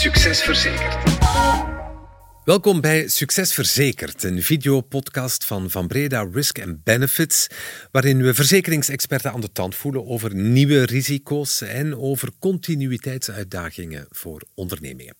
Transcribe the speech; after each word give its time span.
Succes 0.00 0.42
Verzekerd. 0.42 1.18
Welkom 2.44 2.80
bij 2.80 3.08
Succes 3.08 3.54
Verzekerd, 3.54 4.22
een 4.22 4.42
videopodcast 4.42 5.44
van 5.44 5.70
Van 5.70 5.86
Breda 5.86 6.28
Risk 6.32 6.62
and 6.62 6.84
Benefits, 6.84 7.46
waarin 7.90 8.22
we 8.22 8.34
verzekeringsexperten 8.34 9.32
aan 9.32 9.40
de 9.40 9.52
tand 9.52 9.74
voelen 9.74 10.06
over 10.06 10.34
nieuwe 10.34 10.84
risico's 10.84 11.60
en 11.60 11.96
over 11.96 12.28
continuïteitsuitdagingen 12.38 14.06
voor 14.10 14.42
ondernemingen. 14.54 15.16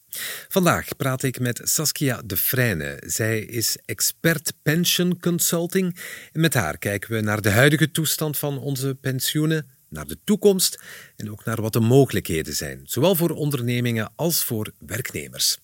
Vandaag 0.49 0.97
praat 0.97 1.23
ik 1.23 1.41
met 1.41 1.61
Saskia 1.63 2.23
de 2.25 2.37
Vrijne. 2.37 3.03
Zij 3.07 3.41
is 3.41 3.79
expert 3.85 4.53
pension 4.63 5.21
consulting. 5.21 5.97
Met 6.33 6.55
haar 6.55 6.79
kijken 6.79 7.13
we 7.13 7.21
naar 7.21 7.41
de 7.41 7.51
huidige 7.51 7.91
toestand 7.91 8.39
van 8.39 8.59
onze 8.59 8.95
pensioenen, 9.01 9.67
naar 9.91 10.07
de 10.07 10.19
toekomst 10.25 10.81
en 11.17 11.31
ook 11.31 11.45
naar 11.45 11.63
wat 11.63 11.73
de 11.73 11.81
mogelijkheden 11.81 12.55
zijn, 12.55 12.81
zowel 12.85 13.15
voor 13.15 13.31
ondernemingen 13.31 14.13
als 14.17 14.45
voor 14.45 14.73
werknemers. 14.79 15.59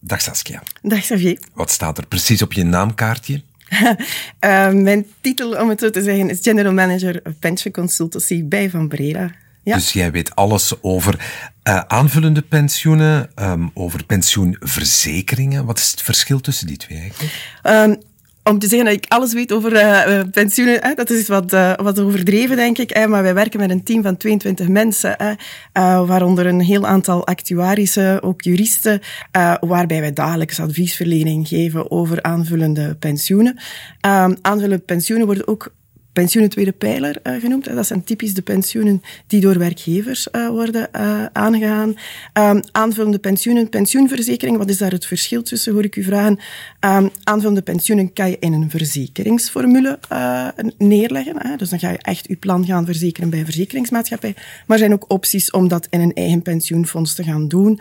Dag 0.00 0.20
Saskia. 0.20 0.62
Dag 0.82 1.00
Xavier. 1.00 1.38
Wat 1.54 1.70
staat 1.70 1.98
er 1.98 2.06
precies 2.06 2.42
op 2.42 2.52
je 2.52 2.64
naamkaartje? 2.64 3.42
uh, 3.70 4.70
mijn 4.88 5.06
titel, 5.20 5.60
om 5.60 5.68
het 5.68 5.80
zo 5.80 5.90
te 5.90 6.02
zeggen, 6.02 6.30
is 6.30 6.38
General 6.42 6.72
Manager 6.72 7.22
Pension 7.38 7.72
Consultancy 7.72 8.44
bij 8.44 8.70
Van 8.70 8.88
Breda. 8.88 9.34
Ja. 9.62 9.74
Dus 9.74 9.92
jij 9.92 10.10
weet 10.10 10.34
alles 10.34 10.82
over 10.82 11.14
uh, 11.68 11.80
aanvullende 11.86 12.42
pensioenen, 12.42 13.30
um, 13.36 13.70
over 13.74 14.04
pensioenverzekeringen. 14.04 15.64
Wat 15.64 15.78
is 15.78 15.90
het 15.90 16.02
verschil 16.02 16.40
tussen 16.40 16.66
die 16.66 16.76
twee 16.76 16.98
eigenlijk? 16.98 17.32
Um, 17.62 18.02
om 18.48 18.58
te 18.58 18.68
zeggen 18.68 18.86
dat 18.86 18.96
ik 18.96 19.04
alles 19.08 19.32
weet 19.32 19.52
over 19.52 19.72
uh, 19.72 20.20
pensioenen, 20.30 20.78
hè, 20.82 20.94
dat 20.94 21.10
is 21.10 21.28
wat, 21.28 21.52
uh, 21.52 21.74
wat 21.74 22.00
overdreven, 22.00 22.56
denk 22.56 22.78
ik. 22.78 22.90
Hè, 22.90 23.06
maar 23.06 23.22
wij 23.22 23.34
werken 23.34 23.60
met 23.60 23.70
een 23.70 23.82
team 23.82 24.02
van 24.02 24.16
22 24.16 24.68
mensen, 24.68 25.14
hè, 25.16 25.34
waaronder 26.06 26.46
een 26.46 26.60
heel 26.60 26.86
aantal 26.86 27.26
actuarissen, 27.26 28.22
ook 28.22 28.42
juristen, 28.42 29.00
waarbij 29.60 30.00
wij 30.00 30.12
dagelijks 30.12 30.60
adviesverlening 30.60 31.48
geven 31.48 31.90
over 31.90 32.22
aanvullende 32.22 32.94
pensioenen. 32.94 33.58
Ehm, 34.00 34.34
aanvullende 34.42 34.84
pensioenen 34.84 35.26
worden 35.26 35.48
ook 35.48 35.72
pensioenen 36.18 36.50
tweede 36.50 36.72
pijler 36.72 37.16
uh, 37.22 37.40
genoemd. 37.40 37.64
Dat 37.64 37.86
zijn 37.86 38.04
typisch 38.04 38.34
de 38.34 38.42
pensioenen 38.42 39.02
die 39.26 39.40
door 39.40 39.58
werkgevers 39.58 40.28
uh, 40.32 40.48
worden 40.48 40.88
uh, 40.96 41.24
aangegaan. 41.32 41.94
Um, 42.32 42.60
aanvullende 42.72 43.18
pensioenen, 43.18 43.68
pensioenverzekering, 43.68 44.56
wat 44.56 44.68
is 44.68 44.78
daar 44.78 44.90
het 44.90 45.06
verschil 45.06 45.42
tussen, 45.42 45.72
hoor 45.72 45.84
ik 45.84 45.96
u 45.96 46.02
vragen. 46.02 46.38
Um, 46.80 47.10
aanvullende 47.24 47.62
pensioenen 47.62 48.12
kan 48.12 48.30
je 48.30 48.36
in 48.40 48.52
een 48.52 48.70
verzekeringsformule 48.70 49.98
neerleggen. 50.78 51.58
Dus 51.58 51.68
dan 51.68 51.78
ga 51.78 51.90
je 51.90 51.98
echt 51.98 52.28
je 52.28 52.36
plan 52.36 52.66
gaan 52.66 52.84
verzekeren 52.84 53.30
bij 53.30 53.38
een 53.38 53.44
verzekeringsmaatschappij. 53.44 54.34
Maar 54.34 54.76
er 54.76 54.78
zijn 54.78 54.92
ook 54.92 55.04
opties 55.12 55.50
om 55.50 55.68
dat 55.68 55.86
in 55.90 56.00
een 56.00 56.14
eigen 56.14 56.42
pensioenfonds 56.42 57.14
te 57.14 57.22
gaan 57.22 57.48
doen. 57.48 57.80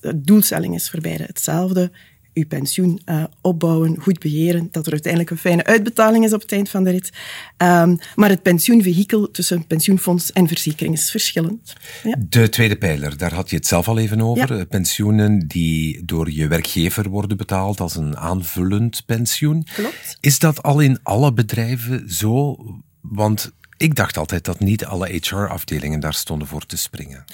de 0.00 0.20
doelstelling 0.20 0.74
is 0.74 0.90
voor 0.90 1.00
beide 1.00 1.24
hetzelfde 1.24 1.90
uw 2.34 2.46
pensioen 2.46 3.00
uh, 3.06 3.24
opbouwen, 3.40 3.96
goed 4.00 4.18
beheren, 4.18 4.68
dat 4.70 4.86
er 4.86 4.92
uiteindelijk 4.92 5.30
een 5.30 5.38
fijne 5.38 5.64
uitbetaling 5.64 6.24
is 6.24 6.32
op 6.32 6.40
het 6.40 6.52
eind 6.52 6.68
van 6.68 6.84
de 6.84 6.90
rit. 6.90 7.10
Um, 7.58 7.98
maar 8.14 8.28
het 8.28 8.42
pensioenvehikel 8.42 9.30
tussen 9.30 9.66
pensioenfonds 9.66 10.32
en 10.32 10.48
verzekering 10.48 10.94
is 10.94 11.10
verschillend. 11.10 11.72
Ja. 12.02 12.16
De 12.18 12.48
tweede 12.48 12.76
pijler, 12.76 13.16
daar 13.16 13.32
had 13.32 13.50
je 13.50 13.56
het 13.56 13.66
zelf 13.66 13.88
al 13.88 13.98
even 13.98 14.20
over. 14.20 14.56
Ja. 14.56 14.64
Pensioenen 14.64 15.46
die 15.48 16.04
door 16.04 16.30
je 16.30 16.48
werkgever 16.48 17.08
worden 17.08 17.36
betaald 17.36 17.80
als 17.80 17.96
een 17.96 18.16
aanvullend 18.16 19.02
pensioen. 19.06 19.66
Klopt. 19.74 20.16
Is 20.20 20.38
dat 20.38 20.62
al 20.62 20.80
in 20.80 20.98
alle 21.02 21.32
bedrijven 21.32 22.12
zo? 22.12 22.56
Want 23.00 23.52
ik 23.76 23.94
dacht 23.94 24.16
altijd 24.16 24.44
dat 24.44 24.60
niet 24.60 24.84
alle 24.84 25.08
HR-afdelingen 25.08 26.00
daar 26.00 26.14
stonden 26.14 26.48
voor 26.48 26.66
te 26.66 26.76
springen. 26.76 27.24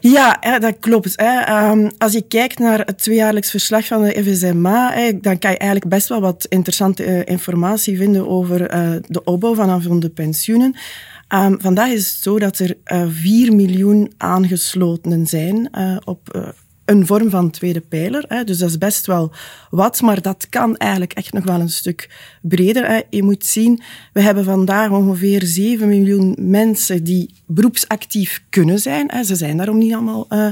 Ja, 0.00 0.58
dat 0.58 0.76
klopt. 0.80 1.16
Ehm, 1.16 1.90
als 1.98 2.12
je 2.12 2.22
kijkt 2.22 2.58
naar 2.58 2.78
het 2.78 2.98
tweejaarlijks 2.98 3.50
verslag 3.50 3.86
van 3.86 4.02
de 4.02 4.22
FSMA, 4.24 5.12
dan 5.20 5.38
kan 5.38 5.50
je 5.50 5.58
eigenlijk 5.58 5.88
best 5.88 6.08
wel 6.08 6.20
wat 6.20 6.46
interessante 6.48 7.04
eh, 7.04 7.20
informatie 7.24 7.96
vinden 7.96 8.28
over 8.28 8.66
eh, 8.66 8.90
de 9.06 9.24
opbouw 9.24 9.54
van 9.54 9.70
aanvullende 9.70 10.10
pensioenen. 10.10 10.74
Um, 11.34 11.60
vandaag 11.60 11.88
is 11.88 12.08
het 12.08 12.22
zo 12.22 12.38
dat 12.38 12.58
er 12.58 12.76
uh, 12.92 13.02
4 13.08 13.54
miljoen 13.54 14.12
aangeslotenen 14.16 15.26
zijn 15.26 15.70
op 16.04 16.54
een 16.90 17.06
vorm 17.06 17.30
van 17.30 17.50
tweede 17.50 17.80
pijler. 17.80 18.24
Hè. 18.28 18.44
Dus 18.44 18.58
dat 18.58 18.68
is 18.68 18.78
best 18.78 19.06
wel 19.06 19.32
wat, 19.70 20.00
maar 20.00 20.22
dat 20.22 20.46
kan 20.48 20.76
eigenlijk 20.76 21.12
echt 21.12 21.32
nog 21.32 21.44
wel 21.44 21.60
een 21.60 21.70
stuk 21.70 22.10
breder. 22.42 22.86
Hè. 22.86 23.00
Je 23.10 23.22
moet 23.22 23.46
zien, 23.46 23.82
we 24.12 24.20
hebben 24.20 24.44
vandaag 24.44 24.90
ongeveer 24.90 25.42
7 25.42 25.88
miljoen 25.88 26.36
mensen 26.38 27.04
die 27.04 27.34
beroepsactief 27.46 28.42
kunnen 28.50 28.78
zijn. 28.78 29.10
Hè. 29.10 29.22
Ze 29.22 29.36
zijn 29.36 29.56
daarom 29.56 29.78
niet 29.78 29.92
allemaal 29.92 30.26
uh, 30.28 30.48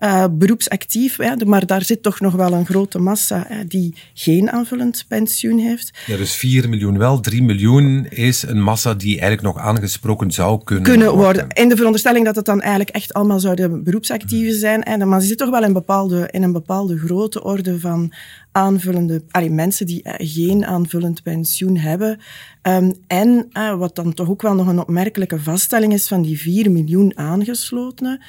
uh, 0.00 0.24
beroepsactief, 0.30 1.16
hè, 1.16 1.44
maar 1.44 1.66
daar 1.66 1.82
zit 1.82 2.02
toch 2.02 2.20
nog 2.20 2.34
wel 2.34 2.52
een 2.52 2.66
grote 2.66 2.98
massa 2.98 3.44
hè, 3.48 3.66
die 3.66 3.94
geen 4.14 4.50
aanvullend 4.50 5.04
pensioen 5.08 5.58
heeft. 5.58 5.98
Ja, 6.06 6.16
dus 6.16 6.34
4 6.34 6.68
miljoen 6.68 6.98
wel, 6.98 7.20
3 7.20 7.42
miljoen 7.42 8.06
is 8.10 8.42
een 8.42 8.62
massa 8.62 8.94
die 8.94 9.20
eigenlijk 9.20 9.42
nog 9.42 9.58
aangesproken 9.58 10.30
zou 10.30 10.64
kunnen, 10.64 10.84
kunnen 10.84 11.14
worden. 11.14 11.46
In 11.48 11.68
de 11.68 11.76
veronderstelling 11.76 12.24
dat 12.24 12.36
het 12.36 12.44
dan 12.44 12.60
eigenlijk 12.60 12.90
echt 12.90 13.12
allemaal 13.12 13.40
zouden 13.40 13.84
beroepsactieven 13.84 14.54
zijn. 14.58 14.80
Hè, 14.82 15.04
maar 15.04 15.20
ze 15.20 15.26
zit 15.26 15.38
toch 15.38 15.50
wel 15.50 15.64
in, 15.64 15.72
bepaalde, 15.72 16.28
in 16.30 16.42
een 16.42 16.52
bepaalde 16.52 16.98
grote 16.98 17.44
orde 17.44 17.80
van 17.80 18.12
aanvullende, 18.52 19.22
allee, 19.30 19.50
mensen 19.50 19.86
die 19.86 20.00
uh, 20.04 20.12
geen 20.16 20.66
aanvullend 20.66 21.22
pensioen 21.22 21.76
hebben. 21.76 22.20
Um, 22.62 22.94
en 23.06 23.48
uh, 23.52 23.74
wat 23.74 23.96
dan 23.96 24.14
toch 24.14 24.28
ook 24.28 24.42
wel 24.42 24.54
nog 24.54 24.66
een 24.66 24.80
opmerkelijke 24.80 25.40
vaststelling 25.40 25.92
is 25.92 26.08
van 26.08 26.22
die 26.22 26.38
4 26.38 26.70
miljoen 26.70 27.18
aangeslotenen 27.18 28.20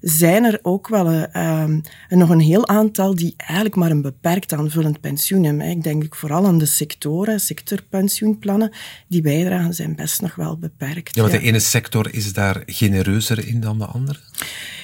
zijn 0.00 0.44
er 0.44 0.58
ook 0.62 0.88
wel 0.88 1.12
uh, 1.12 1.64
nog 2.08 2.28
een 2.28 2.40
heel 2.40 2.68
aantal 2.68 3.14
die 3.14 3.34
eigenlijk 3.36 3.76
maar 3.76 3.90
een 3.90 4.02
beperkt 4.02 4.52
aanvullend 4.52 5.00
pensioen 5.00 5.44
hebben. 5.44 5.66
Ik 5.66 5.82
denk 5.82 6.14
vooral 6.14 6.46
aan 6.46 6.58
de 6.58 6.66
sectoren, 6.66 7.40
sectorpensioenplannen. 7.40 8.72
Die 9.08 9.22
bijdragen 9.22 9.74
zijn 9.74 9.96
best 9.96 10.20
nog 10.20 10.34
wel 10.34 10.58
beperkt. 10.58 11.14
Ja, 11.14 11.20
want 11.20 11.34
de 11.34 11.40
ene 11.40 11.58
sector 11.58 12.14
is 12.14 12.32
daar 12.32 12.62
genereuzer 12.66 13.46
in 13.46 13.60
dan 13.60 13.78
de 13.78 13.86
andere? 13.86 14.18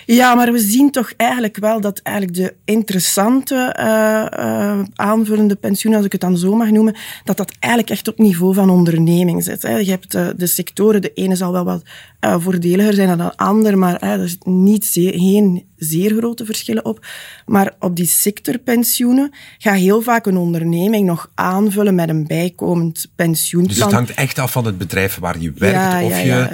Ja, 0.06 0.34
maar 0.34 0.52
we 0.52 0.58
zien 0.58 0.90
toch 0.90 1.12
eigenlijk 1.16 1.56
wel 1.56 1.80
dat 1.80 2.00
eigenlijk 2.02 2.36
de 2.36 2.54
interessante 2.64 3.76
uh, 3.78 4.44
uh, 4.44 4.82
aanvullende 4.94 5.56
pensioenen, 5.56 5.98
als 5.98 6.06
ik 6.06 6.12
het 6.12 6.20
dan 6.20 6.38
zo 6.38 6.54
mag 6.54 6.70
noemen, 6.70 6.96
dat 7.24 7.36
dat 7.36 7.52
eigenlijk 7.58 7.92
echt 7.92 8.08
op 8.08 8.18
niveau 8.18 8.54
van 8.54 8.70
onderneming 8.70 9.44
zit. 9.44 9.62
Hè. 9.62 9.76
Je 9.76 9.90
hebt 9.90 10.14
uh, 10.14 10.28
de 10.36 10.46
sectoren, 10.46 11.02
de 11.02 11.12
ene 11.12 11.36
zal 11.36 11.52
wel 11.52 11.64
wat 11.64 11.82
voordeliger 12.38 12.94
zijn 12.94 13.08
dan 13.08 13.18
de 13.18 13.36
ander, 13.36 13.78
maar 13.78 14.00
er 14.00 14.28
zit 14.28 14.46
niet 14.46 14.84
zeer, 14.84 15.12
geen 15.12 15.64
zeer 15.76 16.16
grote 16.16 16.44
verschillen 16.44 16.84
op. 16.84 17.06
Maar 17.46 17.74
op 17.78 17.96
die 17.96 18.06
sectorpensioenen 18.06 19.32
gaat 19.58 19.76
heel 19.76 20.02
vaak 20.02 20.26
een 20.26 20.36
onderneming 20.36 21.06
nog 21.06 21.30
aanvullen 21.34 21.94
met 21.94 22.08
een 22.08 22.26
bijkomend 22.26 23.12
pensioenplan. 23.16 23.76
Dus 23.76 23.84
het 23.84 23.94
hangt 23.94 24.14
echt 24.14 24.38
af 24.38 24.52
van 24.52 24.66
het 24.66 24.78
bedrijf 24.78 25.18
waar 25.18 25.40
je 25.40 25.52
werkt, 25.56 25.76
ja, 25.76 26.04
of 26.04 26.10
ja, 26.10 26.18
je... 26.18 26.48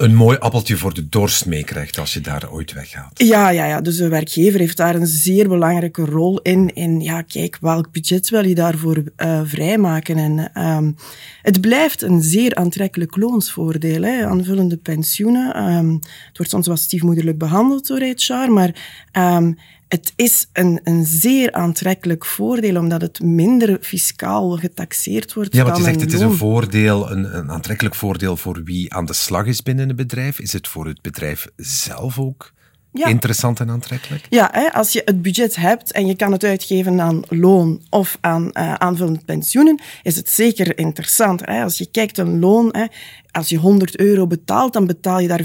Een 0.00 0.14
mooi 0.14 0.38
appeltje 0.38 0.76
voor 0.76 0.94
de 0.94 1.08
dorst 1.08 1.46
meekrijgt 1.46 1.98
als 1.98 2.12
je 2.12 2.20
daar 2.20 2.50
ooit 2.50 2.72
weggaat. 2.72 3.10
Ja, 3.14 3.48
ja, 3.48 3.66
ja, 3.66 3.80
dus 3.80 3.96
de 3.96 4.08
werkgever 4.08 4.60
heeft 4.60 4.76
daar 4.76 4.94
een 4.94 5.06
zeer 5.06 5.48
belangrijke 5.48 6.04
rol 6.04 6.40
in. 6.40 6.74
In, 6.74 7.00
ja, 7.00 7.22
kijk, 7.22 7.58
welk 7.60 7.92
budget 7.92 8.28
wil 8.30 8.46
je 8.46 8.54
daarvoor 8.54 9.02
uh, 9.16 9.40
vrijmaken? 9.44 10.16
En 10.16 10.62
um, 10.66 10.96
het 11.42 11.60
blijft 11.60 12.02
een 12.02 12.22
zeer 12.22 12.54
aantrekkelijk 12.54 13.16
loonsvoordeel. 13.16 14.02
Hè. 14.02 14.26
Aanvullende 14.26 14.76
pensioenen. 14.76 15.72
Um, 15.72 15.92
het 16.28 16.36
wordt 16.36 16.52
soms 16.52 16.66
wat 16.66 16.78
stiefmoederlijk 16.78 17.38
behandeld 17.38 17.86
door 17.86 18.00
HR, 18.00 18.52
maar 18.52 18.74
um, 19.12 19.58
het 19.90 20.12
is 20.16 20.48
een, 20.52 20.80
een 20.84 21.04
zeer 21.04 21.52
aantrekkelijk 21.52 22.26
voordeel, 22.26 22.76
omdat 22.76 23.00
het 23.00 23.20
minder 23.20 23.78
fiscaal 23.80 24.50
getaxeerd 24.56 25.34
wordt. 25.34 25.54
Ja, 25.54 25.64
want 25.64 25.76
je 25.76 25.82
zegt 25.82 26.00
het 26.00 26.12
is 26.12 26.20
een 26.20 26.36
voordeel, 26.36 27.10
een, 27.10 27.36
een 27.36 27.50
aantrekkelijk 27.50 27.94
voordeel 27.94 28.36
voor 28.36 28.62
wie 28.64 28.94
aan 28.94 29.04
de 29.04 29.12
slag 29.12 29.46
is 29.46 29.62
binnen 29.62 29.88
een 29.88 29.96
bedrijf. 29.96 30.38
Is 30.38 30.52
het 30.52 30.68
voor 30.68 30.86
het 30.86 31.02
bedrijf 31.02 31.48
zelf 31.56 32.18
ook 32.18 32.52
ja. 32.92 33.06
interessant 33.06 33.60
en 33.60 33.70
aantrekkelijk? 33.70 34.26
Ja, 34.28 34.48
hè, 34.52 34.72
als 34.72 34.92
je 34.92 35.02
het 35.04 35.22
budget 35.22 35.56
hebt 35.56 35.92
en 35.92 36.06
je 36.06 36.16
kan 36.16 36.32
het 36.32 36.44
uitgeven 36.44 37.00
aan 37.00 37.22
loon 37.28 37.82
of 37.88 38.18
aan 38.20 38.50
uh, 38.52 38.74
aanvullende 38.74 39.24
pensioenen, 39.24 39.82
is 40.02 40.16
het 40.16 40.30
zeker 40.30 40.78
interessant. 40.78 41.46
Hè. 41.46 41.62
Als 41.62 41.78
je 41.78 41.90
kijkt 41.90 42.18
een 42.18 42.38
loon, 42.38 42.68
hè, 42.72 42.84
als 43.32 43.48
je 43.48 43.56
100 43.56 43.96
euro 43.96 44.26
betaalt, 44.26 44.72
dan 44.72 44.86
betaal 44.86 45.20
je 45.20 45.28
daar 45.28 45.44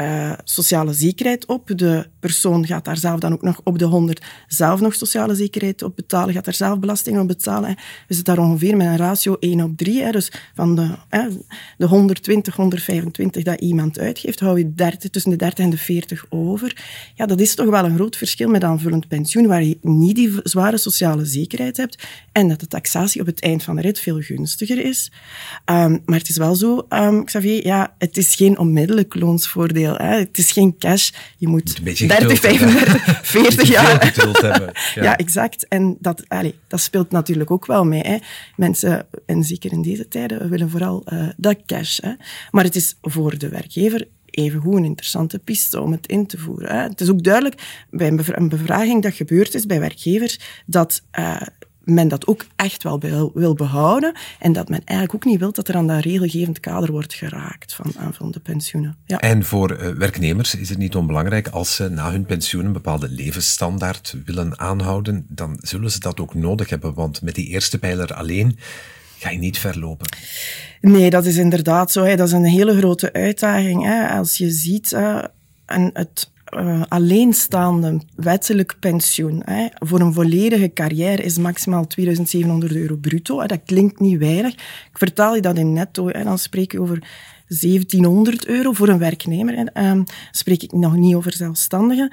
uh, 0.00 0.32
sociale 0.44 0.92
zekerheid 0.92 1.46
op. 1.46 1.70
De 1.78 2.06
persoon 2.20 2.66
gaat 2.66 2.84
daar 2.84 2.96
zelf 2.96 3.20
dan 3.20 3.32
ook 3.32 3.42
nog 3.42 3.60
op 3.64 3.78
de 3.78 3.84
100 3.84 4.24
zelf 4.46 4.80
nog 4.80 4.94
sociale 4.94 5.34
zekerheid 5.34 5.82
op 5.82 5.96
betalen, 5.96 6.34
gaat 6.34 6.44
daar 6.44 6.54
zelf 6.54 6.78
belasting 6.78 7.18
op 7.18 7.28
betalen. 7.28 7.74
We 8.08 8.14
zitten 8.14 8.34
daar 8.34 8.44
ongeveer 8.44 8.76
met 8.76 8.86
een 8.86 8.96
ratio 8.96 9.36
1 9.40 9.60
op 9.60 9.76
3. 9.76 10.02
Hè. 10.02 10.10
Dus 10.10 10.32
van 10.54 10.76
de, 10.76 10.88
de 11.78 11.86
120, 11.86 12.56
125 12.56 13.42
dat 13.42 13.60
iemand 13.60 13.98
uitgeeft, 13.98 14.40
hou 14.40 14.58
je 14.58 14.74
30, 14.74 15.10
tussen 15.10 15.30
de 15.30 15.36
30 15.36 15.64
en 15.64 15.70
de 15.70 15.78
40 15.78 16.26
over. 16.28 16.76
Ja, 17.14 17.26
dat 17.26 17.40
is 17.40 17.54
toch 17.54 17.70
wel 17.70 17.84
een 17.84 17.94
groot 17.94 18.16
verschil 18.16 18.48
met 18.48 18.64
aanvullend 18.64 19.08
pensioen, 19.08 19.46
waar 19.46 19.62
je 19.62 19.78
niet 19.80 20.16
die 20.16 20.40
zware 20.42 20.76
sociale 20.76 21.24
zekerheid 21.24 21.76
hebt 21.76 22.06
en 22.32 22.48
dat 22.48 22.60
de 22.60 22.66
taxatie 22.66 23.20
op 23.20 23.26
het 23.26 23.40
eind 23.40 23.62
van 23.62 23.76
de 23.76 23.82
rit 23.82 24.00
veel 24.00 24.20
gunstiger 24.20 24.84
is. 24.84 25.12
Um, 25.70 26.02
maar 26.04 26.18
het 26.18 26.28
is 26.28 26.36
wel 26.36 26.54
zo 26.54 26.61
zo, 26.62 26.86
um, 26.88 27.24
Xavier, 27.24 27.66
ja, 27.66 27.94
het 27.98 28.16
is 28.16 28.34
geen 28.34 28.58
onmiddellijk 28.58 29.14
loonsvoordeel. 29.14 29.96
Hè. 29.96 30.18
Het 30.18 30.38
is 30.38 30.52
geen 30.52 30.78
cash. 30.78 31.10
Je 31.36 31.48
moet, 31.48 31.80
moet 31.84 32.08
30, 32.08 32.40
35, 32.40 33.20
40 33.22 33.68
jaar... 33.68 34.14
hebben. 34.40 34.72
Ja. 34.94 35.02
ja. 35.02 35.16
exact. 35.16 35.68
En 35.68 35.96
dat, 36.00 36.28
allez, 36.28 36.52
dat 36.68 36.80
speelt 36.80 37.10
natuurlijk 37.10 37.50
ook 37.50 37.66
wel 37.66 37.84
mee. 37.84 38.00
Hè. 38.00 38.16
Mensen, 38.56 39.06
en 39.26 39.44
zeker 39.44 39.72
in 39.72 39.82
deze 39.82 40.08
tijden, 40.08 40.50
willen 40.50 40.70
vooral 40.70 41.04
uh, 41.12 41.28
dat 41.36 41.56
cash. 41.66 41.98
Hè. 42.00 42.12
Maar 42.50 42.64
het 42.64 42.76
is 42.76 42.96
voor 43.00 43.38
de 43.38 43.48
werkgever 43.48 44.08
evengoed 44.30 44.76
een 44.76 44.84
interessante 44.84 45.38
piste 45.38 45.80
om 45.80 45.92
het 45.92 46.06
in 46.06 46.26
te 46.26 46.38
voeren. 46.38 46.76
Hè. 46.76 46.82
Het 46.82 47.00
is 47.00 47.10
ook 47.10 47.22
duidelijk 47.22 47.84
bij 47.90 48.08
een 48.08 48.48
bevraging 48.48 49.02
dat 49.02 49.14
gebeurd 49.14 49.54
is 49.54 49.66
bij 49.66 49.80
werkgevers 49.80 50.38
dat 50.66 51.02
uh, 51.18 51.40
men 51.84 52.08
dat 52.08 52.26
ook 52.26 52.44
echt 52.56 52.82
wel 52.82 53.00
wil, 53.34 53.54
behouden 53.54 54.14
en 54.38 54.52
dat 54.52 54.68
men 54.68 54.80
eigenlijk 54.84 55.14
ook 55.14 55.30
niet 55.30 55.38
wil 55.38 55.52
dat 55.52 55.68
er 55.68 55.76
aan 55.76 55.86
dat 55.86 56.04
regelgevend 56.04 56.60
kader 56.60 56.90
wordt 56.90 57.14
geraakt 57.14 57.74
van 57.74 57.92
aanvullende 57.98 58.40
pensioenen. 58.40 58.96
Ja. 59.06 59.18
En 59.18 59.44
voor 59.44 59.72
uh, 59.72 59.88
werknemers 59.88 60.54
is 60.54 60.68
het 60.68 60.78
niet 60.78 60.96
onbelangrijk 60.96 61.48
als 61.48 61.74
ze 61.74 61.88
na 61.88 62.10
hun 62.10 62.24
pensioen 62.24 62.64
een 62.64 62.72
bepaalde 62.72 63.08
levensstandaard 63.08 64.16
willen 64.24 64.58
aanhouden, 64.58 65.26
dan 65.28 65.58
zullen 65.60 65.90
ze 65.90 65.98
dat 65.98 66.20
ook 66.20 66.34
nodig 66.34 66.68
hebben, 66.68 66.94
want 66.94 67.22
met 67.22 67.34
die 67.34 67.46
eerste 67.46 67.78
pijler 67.78 68.14
alleen 68.14 68.58
ga 69.18 69.30
je 69.30 69.38
niet 69.38 69.58
verlopen. 69.58 70.06
Nee, 70.80 71.10
dat 71.10 71.26
is 71.26 71.36
inderdaad 71.36 71.92
zo. 71.92 72.04
Hè. 72.04 72.16
Dat 72.16 72.26
is 72.26 72.32
een 72.32 72.44
hele 72.44 72.76
grote 72.76 73.12
uitdaging. 73.12 73.84
Hè. 73.84 74.08
Als 74.08 74.36
je 74.36 74.50
ziet, 74.50 74.92
uh, 74.92 75.24
en 75.66 75.90
het 75.92 76.30
uh, 76.58 76.82
alleenstaande 76.88 78.00
wettelijk 78.14 78.76
pensioen 78.80 79.42
hè, 79.44 79.66
voor 79.74 80.00
een 80.00 80.12
volledige 80.12 80.72
carrière 80.72 81.22
is 81.22 81.38
maximaal 81.38 81.86
2700 81.86 82.74
euro 82.74 82.96
bruto. 82.96 83.40
Hè. 83.40 83.46
Dat 83.46 83.60
klinkt 83.64 84.00
niet 84.00 84.18
weinig. 84.18 84.52
Ik 84.52 84.98
vertaal 84.98 85.34
je 85.34 85.40
dat 85.40 85.58
in 85.58 85.72
netto. 85.72 86.08
Hè. 86.08 86.24
Dan 86.24 86.38
spreek 86.38 86.72
je 86.72 86.80
over 86.80 86.98
1700 87.60 88.46
euro 88.46 88.72
voor 88.72 88.88
een 88.88 88.98
werknemer. 88.98 89.54
En, 89.54 89.86
um, 89.86 90.04
spreek 90.30 90.62
ik 90.62 90.72
nog 90.72 90.96
niet 90.96 91.14
over 91.14 91.32
zelfstandigen. 91.32 92.12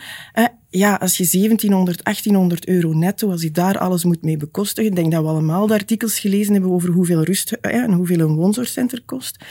Ja, 0.72 0.96
als 0.96 1.18
je 1.18 1.28
1700, 1.32 2.04
1800 2.04 2.68
euro 2.68 2.94
netto, 2.94 3.32
als 3.32 3.42
je 3.42 3.52
daar 3.52 3.78
alles 3.78 4.04
moet 4.04 4.22
mee 4.22 4.38
bekostigen, 4.38 4.94
denk 4.94 5.12
dat 5.12 5.22
we 5.22 5.30
allemaal 5.30 5.68
de 5.68 5.74
artikels 5.74 6.20
gelezen 6.20 6.54
hebben 6.54 6.72
over 6.72 6.90
hoeveel 6.90 7.24
rust 7.24 7.58
uh, 7.62 7.74
en 7.74 7.94
hoeveel 7.94 8.20
een 8.20 8.36
woonzorgcenter 8.36 9.02
kost. 9.06 9.46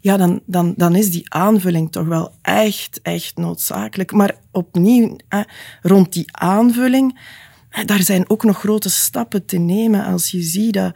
Ja, 0.00 0.16
dan, 0.16 0.42
dan, 0.46 0.74
dan 0.76 0.94
is 0.94 1.10
die 1.10 1.24
aanvulling 1.28 1.92
toch 1.92 2.06
wel 2.06 2.32
echt, 2.42 3.00
echt 3.02 3.36
noodzakelijk. 3.36 4.12
Maar 4.12 4.36
opnieuw, 4.52 5.16
uh, 5.28 5.40
rond 5.82 6.12
die 6.12 6.36
aanvulling, 6.36 7.18
daar 7.84 8.02
zijn 8.02 8.30
ook 8.30 8.44
nog 8.44 8.58
grote 8.58 8.90
stappen 8.90 9.44
te 9.44 9.58
nemen 9.58 10.04
als 10.04 10.30
je 10.30 10.42
ziet 10.42 10.74
dat 10.74 10.94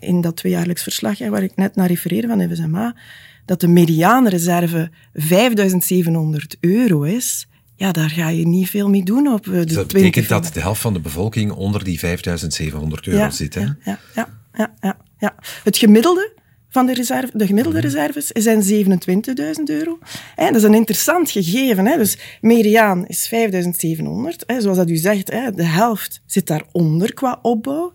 in 0.00 0.20
dat 0.20 0.36
tweejaarlijks 0.36 0.82
verslag 0.82 1.18
waar 1.18 1.42
ik 1.42 1.56
net 1.56 1.76
naar 1.76 1.88
refereerde 1.88 2.28
van 2.28 2.50
FSMA, 2.50 2.96
dat 3.44 3.60
de 3.60 3.68
mediaanreserve 3.68 4.90
5700 5.12 6.56
euro 6.60 7.02
is, 7.02 7.46
ja, 7.82 7.92
daar 7.92 8.10
ga 8.10 8.28
je 8.28 8.46
niet 8.46 8.70
veel 8.70 8.88
mee 8.88 9.02
doen 9.02 9.32
op 9.32 9.46
eh, 9.46 9.52
de 9.52 9.64
dus 9.64 9.74
dat 9.74 9.92
betekent 9.92 10.28
dat 10.28 10.50
de 10.52 10.60
helft 10.60 10.80
van 10.80 10.92
de 10.92 11.00
bevolking 11.00 11.52
onder 11.52 11.84
die 11.84 11.98
5700 11.98 13.06
euro 13.06 13.30
zit, 13.30 13.54
hè? 13.54 13.60
Ja, 13.60 13.98
ja, 14.14 14.28
ja, 14.54 14.74
ja, 14.80 14.96
ja, 15.18 15.34
Het 15.64 15.76
gemiddelde 15.76 16.32
van 16.68 16.86
de, 16.86 16.94
reserve, 16.94 17.38
de 17.38 17.46
gemiddelde 17.46 17.78
mhm. 17.78 17.86
reserves 17.86 18.26
zijn 18.26 18.62
27.000 18.62 19.62
euro. 19.64 19.98
dat 20.36 20.54
is 20.54 20.62
een 20.62 20.74
interessant 20.74 21.30
gegeven. 21.30 21.86
Hè. 21.86 21.96
Dus 21.96 22.18
mediaan 22.40 23.06
is 23.06 23.32
5.700. 23.34 24.58
Zoals 24.58 24.76
dat 24.76 24.90
u 24.90 24.96
zegt, 24.96 25.26
de 25.26 25.64
helft 25.64 26.22
zit 26.26 26.46
daaronder 26.46 27.14
qua 27.14 27.38
opbouw. 27.42 27.92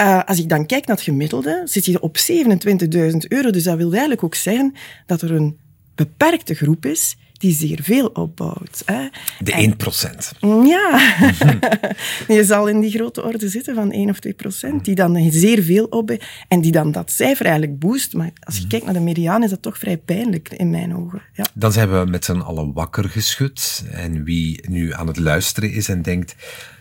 Uh, 0.00 0.24
als 0.24 0.38
ik 0.38 0.48
dan 0.48 0.66
kijk 0.66 0.86
naar 0.86 0.96
het 0.96 1.04
gemiddelde, 1.04 1.62
zit 1.64 1.84
je 1.84 2.00
op 2.00 2.16
27.000 2.18 3.16
euro. 3.28 3.50
Dus 3.50 3.64
dat 3.64 3.76
wil 3.76 3.90
eigenlijk 3.90 4.24
ook 4.24 4.34
zeggen 4.34 4.74
dat 5.06 5.22
er 5.22 5.30
een 5.30 5.58
beperkte 5.94 6.54
groep 6.54 6.86
is 6.86 7.16
die 7.40 7.54
zeer 7.54 7.78
veel 7.82 8.06
opbouwt. 8.06 8.82
Hè. 8.84 9.08
De 9.38 9.52
1 9.52 9.76
procent. 9.76 10.32
Ja. 10.40 11.16
je 12.36 12.44
zal 12.44 12.68
in 12.68 12.80
die 12.80 12.90
grote 12.90 13.22
orde 13.22 13.48
zitten 13.48 13.74
van 13.74 13.92
1 13.92 14.10
of 14.10 14.20
2 14.20 14.32
procent, 14.32 14.84
die 14.84 14.94
dan 14.94 15.30
zeer 15.30 15.62
veel 15.62 15.84
opbouwt 15.84 16.24
en 16.48 16.60
die 16.60 16.72
dan 16.72 16.92
dat 16.92 17.10
cijfer 17.10 17.46
eigenlijk 17.46 17.78
boost. 17.78 18.14
Maar 18.14 18.30
als 18.40 18.56
je 18.58 18.66
kijkt 18.66 18.84
naar 18.84 18.94
de 18.94 19.00
mediaan, 19.00 19.42
is 19.42 19.50
dat 19.50 19.62
toch 19.62 19.78
vrij 19.78 19.96
pijnlijk 19.96 20.48
in 20.48 20.70
mijn 20.70 20.96
ogen. 20.96 21.22
Ja. 21.34 21.44
Dan 21.54 21.72
zijn 21.72 21.90
we 21.90 22.04
met 22.10 22.24
z'n 22.24 22.38
allen 22.38 22.72
wakker 22.72 23.08
geschud. 23.08 23.84
En 23.90 24.24
wie 24.24 24.68
nu 24.68 24.92
aan 24.92 25.06
het 25.06 25.18
luisteren 25.18 25.72
is 25.72 25.88
en 25.88 26.02
denkt, 26.02 26.34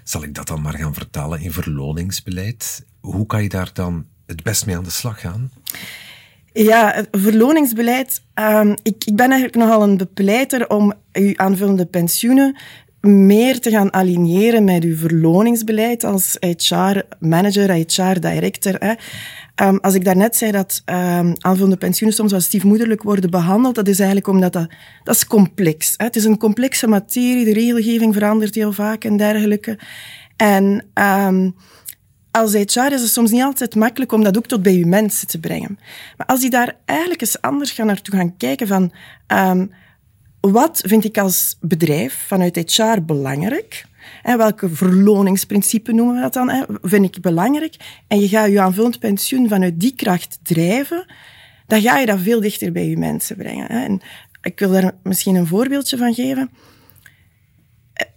zal 0.04 0.24
ik 0.24 0.34
dat 0.34 0.48
dan 0.48 0.62
maar 0.62 0.78
gaan 0.78 0.94
vertalen 0.94 1.42
in 1.42 1.52
verloningsbeleid? 1.52 2.86
Hoe 3.00 3.26
kan 3.26 3.44
je 3.44 3.50
daar 3.50 3.70
dan 3.74 4.06
het 4.26 4.44
best 4.44 4.66
mee 4.66 4.78
aan 4.78 4.84
de 4.84 4.90
slag 4.90 5.20
gaan? 5.20 5.52
Ja, 6.54 7.06
verloningsbeleid. 7.12 8.22
Um, 8.36 8.74
ik, 8.84 9.04
ik 9.06 9.16
ben 9.16 9.32
eigenlijk 9.32 9.56
nogal 9.56 9.84
een 9.84 9.98
bepleiter 9.98 10.70
om 10.70 10.94
uw 11.14 11.34
aanvullende 11.36 11.86
pensioenen 11.86 12.58
meer 13.02 13.60
te 13.60 13.70
gaan 13.70 13.94
aligneren 13.94 14.64
met 14.64 14.84
uw 14.84 14.96
verloningsbeleid 14.96 16.04
als 16.04 16.38
HR-manager, 16.40 17.72
HR-director. 17.72 18.98
Ehm, 19.56 19.76
als 19.76 19.94
ik 19.94 20.06
daarnet 20.06 20.36
zei 20.36 20.52
dat 20.52 20.82
um, 20.86 21.34
aanvullende 21.38 21.78
pensioenen 21.78 22.18
soms 22.18 22.32
wel 22.32 22.42
stiefmoederlijk 22.42 23.04
worden 23.04 23.30
behandeld, 23.30 23.76
dat 23.76 23.88
is 23.88 23.98
eigenlijk 23.98 24.28
omdat 24.28 24.54
dat, 24.54 24.68
dat 25.04 25.16
is 25.16 25.28
complex. 25.28 25.94
Het 25.98 26.16
is 26.16 26.24
een 26.24 26.38
complexe 26.38 26.88
materie, 26.88 27.46
de 27.46 27.54
regelgeving 27.54 28.14
verandert 28.14 28.56
heel 28.56 28.74
vaak 28.74 29.04
en 29.04 29.18
dergelijke. 29.18 29.80
En 30.36 30.86
als 32.32 32.54
HR 32.54 32.92
is 32.92 33.02
het 33.02 33.10
soms 33.10 33.32
niet 33.32 33.42
altijd 33.42 33.76
makkelijk 33.76 34.12
om 34.12 34.24
dat 34.24 34.38
ook 34.38 34.46
tot 34.46 34.62
bij 34.62 34.74
je 34.74 34.86
mensen 34.86 35.28
te 35.28 35.40
brengen. 35.40 35.80
Maar 36.18 36.28
als 36.28 36.40
die 36.40 36.50
daar 36.50 36.76
eigenlijk 36.86 37.22
eens 37.22 37.42
anders 37.42 37.72
gaan 37.72 37.86
naartoe 37.86 38.16
gaan 38.16 38.38
kijken 38.38 38.68
van 38.68 38.92
um, 39.28 39.72
wat 40.40 40.82
vind 40.86 41.04
ik 41.04 41.18
als 41.18 41.58
bedrijf 41.62 42.26
vanuit 42.28 42.74
HR 42.74 43.02
belangrijk? 43.02 43.86
En 44.24 44.38
welke 44.38 44.70
verloningsprincipe 44.70 45.94
noemen 45.94 46.16
we 46.16 46.22
dat 46.22 46.34
dan? 46.34 46.50
Hè? 46.50 46.64
Vind 46.82 47.16
ik 47.16 47.22
belangrijk? 47.22 47.76
En 48.08 48.20
je 48.20 48.28
gaat 48.28 48.52
je 48.52 48.62
aanvullend 48.62 49.00
pensioen 49.00 49.48
vanuit 49.48 49.80
die 49.80 49.96
kracht 49.96 50.40
drijven, 50.44 51.06
dan 51.68 51.82
ga 51.82 51.98
je 51.98 52.06
dat 52.06 52.20
veel 52.20 52.42
dichter 52.42 52.72
bij 52.72 52.88
je 52.90 52.98
mensen 52.98 53.36
brengen. 53.38 53.66
Hè? 53.72 53.84
En 53.84 54.02
ik 54.42 54.60
wil 54.60 54.72
daar 54.72 54.92
misschien 55.04 55.36
een 55.36 55.48
voorbeeldje 55.48 55.98
van 55.98 56.14
geven. 56.14 56.50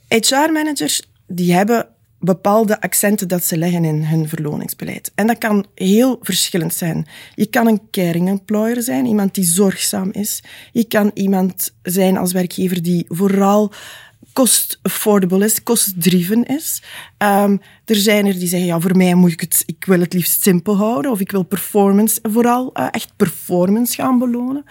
HR-managers 0.08 1.02
die 1.26 1.52
hebben 1.52 1.88
bepaalde 2.24 2.80
accenten 2.80 3.28
dat 3.28 3.44
ze 3.44 3.56
leggen 3.56 3.84
in 3.84 4.04
hun 4.04 4.28
verloningsbeleid. 4.28 5.12
En 5.14 5.26
dat 5.26 5.38
kan 5.38 5.66
heel 5.74 6.18
verschillend 6.20 6.74
zijn. 6.74 7.06
Je 7.34 7.46
kan 7.46 7.66
een 7.66 7.80
caring 7.90 8.28
employer 8.28 8.82
zijn, 8.82 9.06
iemand 9.06 9.34
die 9.34 9.44
zorgzaam 9.44 10.10
is. 10.12 10.42
Je 10.72 10.84
kan 10.84 11.10
iemand 11.14 11.74
zijn 11.82 12.16
als 12.16 12.32
werkgever 12.32 12.82
die 12.82 13.04
vooral 13.08 13.72
cost-affordable 14.32 15.44
is, 15.44 15.62
cost-driven 15.62 16.44
is. 16.44 16.82
Um, 17.18 17.60
er 17.84 17.96
zijn 17.96 18.26
er 18.26 18.38
die 18.38 18.48
zeggen, 18.48 18.68
ja, 18.68 18.80
voor 18.80 18.96
mij 18.96 19.14
moet 19.14 19.32
ik 19.32 19.40
het, 19.40 19.62
ik 19.66 19.84
wil 19.84 20.00
het 20.00 20.12
liefst 20.12 20.42
simpel 20.42 20.76
houden, 20.76 21.10
of 21.10 21.20
ik 21.20 21.30
wil 21.30 21.42
performance, 21.42 22.18
vooral 22.22 22.70
uh, 22.74 22.86
echt 22.90 23.12
performance 23.16 23.94
gaan 23.94 24.18
belonen. 24.18 24.64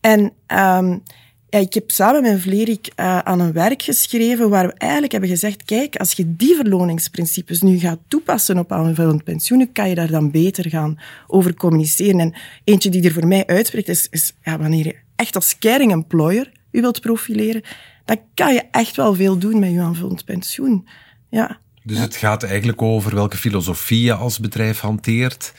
En 0.00 0.32
ja, 0.46 1.02
ik 1.50 1.74
heb 1.74 1.90
samen 1.90 2.22
met 2.22 2.40
Vlerik 2.40 2.92
uh, 2.96 3.18
aan 3.18 3.40
een 3.40 3.52
werk 3.52 3.82
geschreven 3.82 4.50
waar 4.50 4.66
we 4.66 4.72
eigenlijk 4.72 5.12
hebben 5.12 5.30
gezegd, 5.30 5.64
kijk, 5.64 5.96
als 5.96 6.12
je 6.12 6.36
die 6.36 6.56
verloningsprincipes 6.56 7.62
nu 7.62 7.78
gaat 7.78 7.98
toepassen 8.08 8.58
op 8.58 8.72
aanvullend 8.72 9.24
pensioenen, 9.24 9.72
kan 9.72 9.88
je 9.88 9.94
daar 9.94 10.10
dan 10.10 10.30
beter 10.30 10.68
gaan 10.68 11.00
over 11.26 11.54
communiceren. 11.54 12.20
En 12.20 12.34
eentje 12.64 12.90
die 12.90 13.04
er 13.04 13.12
voor 13.12 13.26
mij 13.26 13.46
uitspreekt 13.46 13.88
is, 13.88 14.06
is 14.10 14.32
ja, 14.42 14.58
wanneer 14.58 14.84
je 14.84 14.96
echt 15.16 15.34
als 15.34 15.58
caring 15.58 15.92
employer 15.92 16.52
je 16.70 16.80
wilt 16.80 17.00
profileren, 17.00 17.62
dan 18.04 18.20
kan 18.34 18.54
je 18.54 18.62
echt 18.70 18.96
wel 18.96 19.14
veel 19.14 19.38
doen 19.38 19.58
met 19.58 19.72
je 19.72 19.80
aanvullend 19.80 20.24
pensioen. 20.24 20.88
Ja. 21.30 21.58
Dus 21.82 21.98
het 21.98 22.16
gaat 22.16 22.42
eigenlijk 22.42 22.82
over 22.82 23.14
welke 23.14 23.36
filosofie 23.36 24.02
je 24.02 24.14
als 24.14 24.38
bedrijf 24.38 24.80
hanteert 24.80 25.52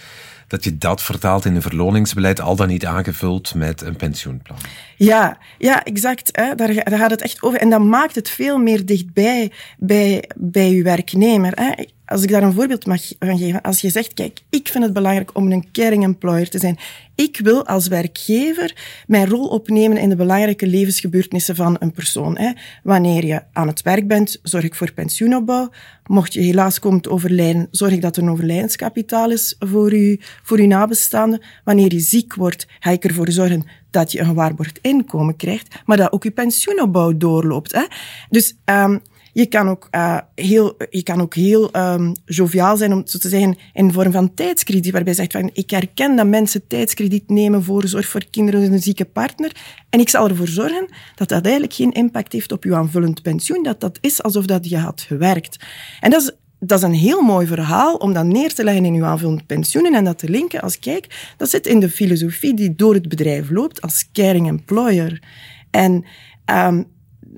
dat 0.51 0.63
je 0.63 0.77
dat 0.77 1.01
vertaalt 1.01 1.45
in 1.45 1.55
een 1.55 1.61
verloningsbeleid, 1.61 2.41
al 2.41 2.55
dan 2.55 2.67
niet 2.67 2.85
aangevuld 2.85 3.55
met 3.55 3.81
een 3.81 3.95
pensioenplan. 3.95 4.57
Ja, 4.95 5.37
ja 5.57 5.83
exact. 5.83 6.29
Hè. 6.31 6.55
Daar, 6.55 6.73
gaat 6.85 7.11
het 7.11 7.21
echt 7.21 7.41
over. 7.41 7.59
En 7.59 7.69
dat 7.69 7.81
maakt 7.81 8.15
het 8.15 8.29
veel 8.29 8.57
meer 8.57 8.85
dichtbij 8.85 9.51
bij, 9.77 10.29
bij 10.35 10.71
je 10.71 10.83
werknemer. 10.83 11.53
Hè. 11.55 11.83
Als 12.11 12.23
ik 12.23 12.29
daar 12.29 12.43
een 12.43 12.53
voorbeeld 12.53 12.85
mag 12.85 13.01
van 13.19 13.37
geven. 13.37 13.61
Als 13.61 13.81
je 13.81 13.89
zegt, 13.89 14.13
kijk, 14.13 14.39
ik 14.49 14.67
vind 14.67 14.83
het 14.83 14.93
belangrijk 14.93 15.29
om 15.33 15.51
een 15.51 15.71
caring 15.71 16.03
employer 16.03 16.49
te 16.49 16.59
zijn. 16.59 16.77
Ik 17.15 17.39
wil 17.43 17.65
als 17.65 17.87
werkgever 17.87 18.75
mijn 19.07 19.29
rol 19.29 19.47
opnemen 19.47 19.97
in 19.97 20.09
de 20.09 20.15
belangrijke 20.15 20.67
levensgebeurtenissen 20.67 21.55
van 21.55 21.75
een 21.79 21.91
persoon. 21.91 22.37
Hè. 22.37 22.51
Wanneer 22.83 23.25
je 23.25 23.43
aan 23.53 23.67
het 23.67 23.81
werk 23.81 24.07
bent, 24.07 24.39
zorg 24.43 24.63
ik 24.63 24.75
voor 24.75 24.91
pensioenopbouw. 24.91 25.69
Mocht 26.05 26.33
je 26.33 26.41
helaas 26.41 26.79
komen 26.79 27.01
te 27.01 27.09
overlijden, 27.09 27.67
zorg 27.71 27.91
ik 27.91 28.01
dat 28.01 28.17
er 28.17 28.23
een 28.23 28.29
overlijdenskapitaal 28.29 29.31
is 29.31 29.55
voor 29.59 29.95
je, 29.95 30.19
voor 30.43 30.61
je 30.61 30.67
nabestaanden. 30.67 31.41
Wanneer 31.63 31.93
je 31.93 31.99
ziek 31.99 32.35
wordt, 32.35 32.67
ga 32.79 32.89
ik 32.89 33.03
ervoor 33.03 33.31
zorgen 33.31 33.63
dat 33.89 34.11
je 34.11 34.19
een 34.19 34.25
gewaarborgd 34.25 34.79
inkomen 34.81 35.35
krijgt, 35.35 35.75
maar 35.85 35.97
dat 35.97 36.11
ook 36.11 36.23
je 36.23 36.31
pensioenopbouw 36.31 37.17
doorloopt. 37.17 37.71
Hè. 37.71 37.85
Dus 38.29 38.55
um, 38.65 39.01
Je 39.33 39.45
kan 39.45 39.69
ook 39.69 39.87
uh, 39.91 40.17
heel, 40.35 40.77
je 40.89 41.03
kan 41.03 41.21
ook 41.21 41.35
heel 41.35 41.75
um, 41.75 42.13
joviaal 42.25 42.77
zijn, 42.77 42.93
om 42.93 43.01
zo 43.05 43.17
te 43.17 43.29
zeggen, 43.29 43.57
in 43.73 43.91
vorm 43.91 44.11
van 44.11 44.33
tijdskrediet, 44.33 44.91
waarbij 44.91 45.13
je 45.13 45.19
zegt 45.19 45.31
van, 45.31 45.49
ik 45.53 45.69
herken 45.69 46.15
dat 46.15 46.27
mensen 46.27 46.67
tijdskrediet 46.67 47.29
nemen 47.29 47.63
voor 47.63 47.87
zorg 47.87 48.07
voor 48.07 48.25
kinderen 48.29 48.63
en 48.63 48.73
een 48.73 48.81
zieke 48.81 49.05
partner, 49.05 49.55
en 49.89 49.99
ik 49.99 50.09
zal 50.09 50.29
ervoor 50.29 50.47
zorgen 50.47 50.85
dat 51.15 51.29
dat 51.29 51.43
eigenlijk 51.43 51.73
geen 51.73 51.91
impact 51.91 52.33
heeft 52.33 52.51
op 52.51 52.63
je 52.63 52.75
aanvullend 52.75 53.21
pensioen, 53.21 53.63
dat 53.63 53.79
dat 53.79 53.97
is 54.01 54.23
alsof 54.23 54.45
dat 54.45 54.69
je 54.69 54.77
had 54.77 55.01
gewerkt. 55.01 55.65
En 55.99 56.09
dat 56.09 56.21
is 56.21 56.31
dat 56.63 56.77
is 56.77 56.83
een 56.83 56.93
heel 56.93 57.21
mooi 57.21 57.47
verhaal 57.47 57.95
om 57.95 58.13
dat 58.13 58.25
neer 58.25 58.53
te 58.53 58.63
leggen 58.63 58.85
in 58.85 58.93
uw 58.93 59.05
aanvullend 59.05 59.45
pensioen 59.45 59.93
en 59.95 60.03
dat 60.03 60.17
te 60.17 60.29
linken 60.29 60.61
als, 60.61 60.79
kijk, 60.79 61.33
dat 61.37 61.49
zit 61.49 61.67
in 61.67 61.79
de 61.79 61.89
filosofie 61.89 62.53
die 62.53 62.75
door 62.75 62.93
het 62.93 63.09
bedrijf 63.09 63.49
loopt 63.49 63.81
als 63.81 64.09
caring 64.13 64.47
employer. 64.47 65.23
En 65.71 66.05
um, 66.45 66.85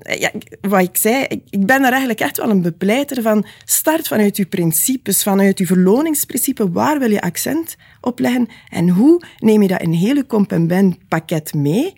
ja, 0.02 0.30
wat 0.60 0.80
ik 0.80 0.96
zei, 0.96 1.26
ik, 1.50 1.66
ben 1.66 1.82
daar 1.82 1.90
eigenlijk 1.90 2.20
echt 2.20 2.36
wel 2.36 2.50
een 2.50 2.62
bepleiter 2.62 3.22
van. 3.22 3.46
Start 3.64 4.08
vanuit 4.08 4.36
uw 4.36 4.46
principes, 4.48 5.22
vanuit 5.22 5.58
uw 5.58 5.66
verloningsprincipe. 5.66 6.72
Waar 6.72 6.98
wil 6.98 7.10
je 7.10 7.20
accent 7.20 7.76
op 8.00 8.18
leggen? 8.18 8.48
En 8.68 8.88
hoe 8.88 9.22
neem 9.38 9.62
je 9.62 9.68
dat 9.68 9.82
in 9.82 9.92
hele 9.92 10.26
comp 10.26 10.52
en 10.52 10.66
ben 10.66 10.98
pakket 11.08 11.54
mee? 11.54 11.92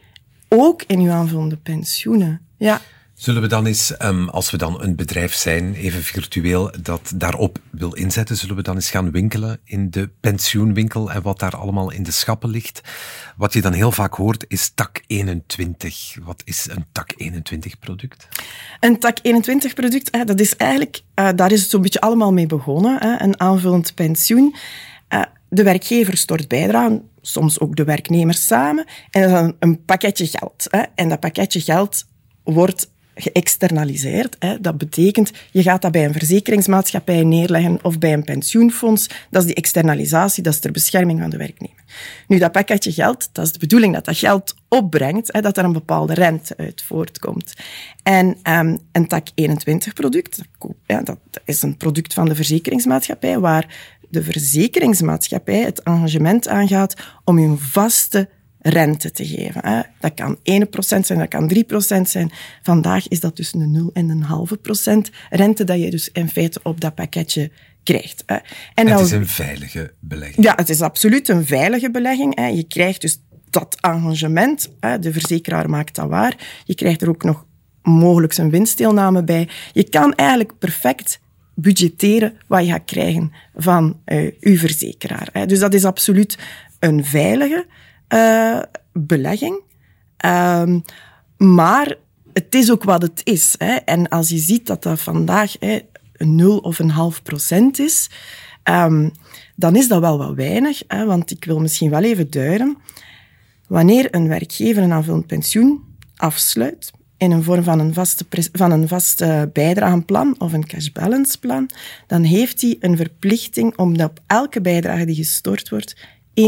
Ook 0.48 0.82
in 0.86 1.00
uw 1.00 1.10
aanvullende 1.10 1.56
pensioenen. 1.56 2.40
Ja. 2.56 2.80
Zullen 3.16 3.42
we 3.42 3.48
dan 3.48 3.66
eens, 3.66 4.02
um, 4.02 4.28
als 4.28 4.50
we 4.50 4.56
dan 4.56 4.82
een 4.82 4.96
bedrijf 4.96 5.34
zijn, 5.34 5.74
even 5.74 6.02
virtueel, 6.02 6.70
dat 6.82 7.12
daarop 7.14 7.58
wil 7.70 7.92
inzetten, 7.92 8.36
zullen 8.36 8.56
we 8.56 8.62
dan 8.62 8.74
eens 8.74 8.90
gaan 8.90 9.10
winkelen 9.10 9.60
in 9.64 9.90
de 9.90 10.10
pensioenwinkel 10.20 11.10
en 11.10 11.22
wat 11.22 11.38
daar 11.38 11.56
allemaal 11.56 11.90
in 11.90 12.02
de 12.02 12.10
schappen 12.10 12.48
ligt? 12.48 12.80
Wat 13.36 13.52
je 13.52 13.60
dan 13.60 13.72
heel 13.72 13.92
vaak 13.92 14.14
hoort 14.14 14.44
is 14.48 14.72
tak 14.74 15.02
21. 15.06 16.16
Wat 16.22 16.42
is 16.44 16.68
een 16.70 16.84
tak 16.92 17.12
21 17.16 17.78
product? 17.78 18.28
Een 18.80 18.98
tak 18.98 19.18
21 19.22 19.74
product, 19.74 20.26
dat 20.26 20.40
is 20.40 20.56
eigenlijk, 20.56 21.00
uh, 21.14 21.28
daar 21.34 21.52
is 21.52 21.60
het 21.60 21.70
zo'n 21.70 21.82
beetje 21.82 22.00
allemaal 22.00 22.32
mee 22.32 22.46
begonnen, 22.46 23.22
een 23.22 23.40
aanvullend 23.40 23.94
pensioen. 23.94 24.54
Uh, 25.08 25.22
de 25.48 25.62
werkgever 25.62 26.16
stort 26.16 26.48
bijdragen, 26.48 27.08
soms 27.20 27.60
ook 27.60 27.76
de 27.76 27.84
werknemers 27.84 28.46
samen, 28.46 28.86
en 29.10 29.30
dan 29.30 29.56
een 29.58 29.84
pakketje 29.84 30.26
geld. 30.26 30.68
En 30.94 31.08
dat 31.08 31.20
pakketje 31.20 31.60
geld 31.60 32.04
wordt 32.42 32.94
geëxternaliseerd. 33.18 34.36
Hè. 34.38 34.60
Dat 34.60 34.78
betekent, 34.78 35.32
je 35.50 35.62
gaat 35.62 35.82
dat 35.82 35.92
bij 35.92 36.04
een 36.04 36.12
verzekeringsmaatschappij 36.12 37.24
neerleggen 37.24 37.78
of 37.82 37.98
bij 37.98 38.12
een 38.12 38.24
pensioenfonds. 38.24 39.08
Dat 39.30 39.40
is 39.40 39.46
die 39.46 39.56
externalisatie, 39.56 40.42
dat 40.42 40.52
is 40.52 40.58
ter 40.58 40.70
bescherming 40.70 41.20
van 41.20 41.30
de 41.30 41.36
werknemer. 41.36 41.84
Nu, 42.28 42.38
dat 42.38 42.52
pakketje 42.52 42.92
geld, 42.92 43.28
dat 43.32 43.46
is 43.46 43.52
de 43.52 43.58
bedoeling 43.58 43.94
dat 43.94 44.04
dat 44.04 44.16
geld 44.16 44.54
opbrengt, 44.68 45.32
hè, 45.32 45.40
dat 45.40 45.56
er 45.56 45.64
een 45.64 45.72
bepaalde 45.72 46.14
rente 46.14 46.56
uit 46.56 46.82
voortkomt. 46.82 47.52
En 48.02 48.26
um, 48.26 48.78
een 48.92 49.06
tak 49.06 49.26
21 49.34 49.92
product, 49.92 50.40
ja, 50.86 51.02
dat 51.02 51.18
is 51.44 51.62
een 51.62 51.76
product 51.76 52.14
van 52.14 52.28
de 52.28 52.34
verzekeringsmaatschappij, 52.34 53.38
waar 53.38 53.94
de 54.08 54.22
verzekeringsmaatschappij 54.22 55.60
het 55.60 55.82
engagement 55.82 56.48
aangaat 56.48 56.94
om 57.24 57.38
een 57.38 57.58
vaste 57.58 58.28
rente 58.68 59.10
te 59.10 59.26
geven. 59.26 59.68
Hè. 59.68 59.80
Dat 60.00 60.14
kan 60.14 60.36
1% 60.36 60.40
zijn, 61.00 61.18
dat 61.18 61.28
kan 61.28 61.52
3% 61.98 62.00
zijn. 62.02 62.30
Vandaag 62.62 63.08
is 63.08 63.20
dat 63.20 63.36
tussen 63.36 63.58
de 63.58 63.66
0 63.66 63.90
en 63.92 64.08
een 64.08 64.22
halve 64.22 64.56
procent 64.56 65.10
rente 65.30 65.64
dat 65.64 65.80
je 65.80 65.90
dus 65.90 66.10
in 66.12 66.28
feite 66.28 66.60
op 66.62 66.80
dat 66.80 66.94
pakketje 66.94 67.50
krijgt. 67.82 68.22
Hè. 68.26 68.36
En 68.74 68.88
het 68.88 69.00
is 69.00 69.10
een 69.10 69.26
veilige 69.26 69.92
belegging. 70.00 70.44
Ja, 70.44 70.52
het 70.56 70.68
is 70.68 70.80
absoluut 70.80 71.28
een 71.28 71.46
veilige 71.46 71.90
belegging. 71.90 72.36
Hè. 72.36 72.46
Je 72.46 72.64
krijgt 72.64 73.00
dus 73.00 73.20
dat 73.50 73.76
engagement, 73.80 74.70
hè. 74.80 74.98
de 74.98 75.12
verzekeraar 75.12 75.70
maakt 75.70 75.94
dat 75.94 76.08
waar. 76.08 76.62
Je 76.64 76.74
krijgt 76.74 77.02
er 77.02 77.08
ook 77.08 77.22
nog 77.22 77.46
mogelijk 77.82 78.36
een 78.36 78.50
winstdeelname 78.50 79.24
bij. 79.24 79.48
Je 79.72 79.88
kan 79.88 80.14
eigenlijk 80.14 80.58
perfect 80.58 81.20
budgetteren 81.54 82.36
wat 82.46 82.64
je 82.64 82.70
gaat 82.70 82.84
krijgen 82.84 83.32
van 83.54 84.00
uh, 84.06 84.32
uw 84.40 84.56
verzekeraar. 84.56 85.28
Hè. 85.32 85.46
Dus 85.46 85.58
dat 85.58 85.74
is 85.74 85.84
absoluut 85.84 86.38
een 86.78 87.04
veilige 87.04 87.66
uh, 88.08 88.62
belegging. 88.92 89.62
Um, 90.26 90.82
maar 91.36 91.96
het 92.32 92.54
is 92.54 92.70
ook 92.70 92.84
wat 92.84 93.02
het 93.02 93.20
is. 93.24 93.54
Hè. 93.58 93.74
En 93.74 94.08
als 94.08 94.28
je 94.28 94.38
ziet 94.38 94.66
dat 94.66 94.82
dat 94.82 95.00
vandaag 95.00 95.56
hè, 95.60 95.78
een 96.12 96.34
0 96.34 96.58
of 96.58 96.78
een 96.78 96.90
half 96.90 97.22
procent 97.22 97.78
is, 97.78 98.10
um, 98.64 99.10
dan 99.56 99.76
is 99.76 99.88
dat 99.88 100.00
wel 100.00 100.18
wat 100.18 100.34
weinig. 100.34 100.82
Hè, 100.88 101.04
want 101.04 101.30
ik 101.30 101.44
wil 101.44 101.60
misschien 101.60 101.90
wel 101.90 102.02
even 102.02 102.30
duiden. 102.30 102.76
Wanneer 103.68 104.14
een 104.14 104.28
werkgever 104.28 104.82
een 104.82 104.92
aanvullend 104.92 105.26
pensioen 105.26 105.84
afsluit, 106.16 106.92
in 107.16 107.30
een 107.30 107.42
vorm 107.42 107.62
van 107.62 107.78
een 107.78 107.94
vaste, 107.94 108.26
van 108.52 108.70
een 108.70 108.88
of 110.38 110.52
een 110.52 110.66
cash 110.66 110.88
balance 110.88 111.38
plan, 111.38 111.70
dan 112.06 112.22
heeft 112.22 112.60
hij 112.60 112.76
een 112.80 112.96
verplichting 112.96 113.76
om 113.76 113.96
op 113.96 114.20
elke 114.26 114.60
bijdrage 114.60 115.04
die 115.04 115.14
gestort 115.14 115.68
wordt 115.68 115.96
1,75% 116.40 116.44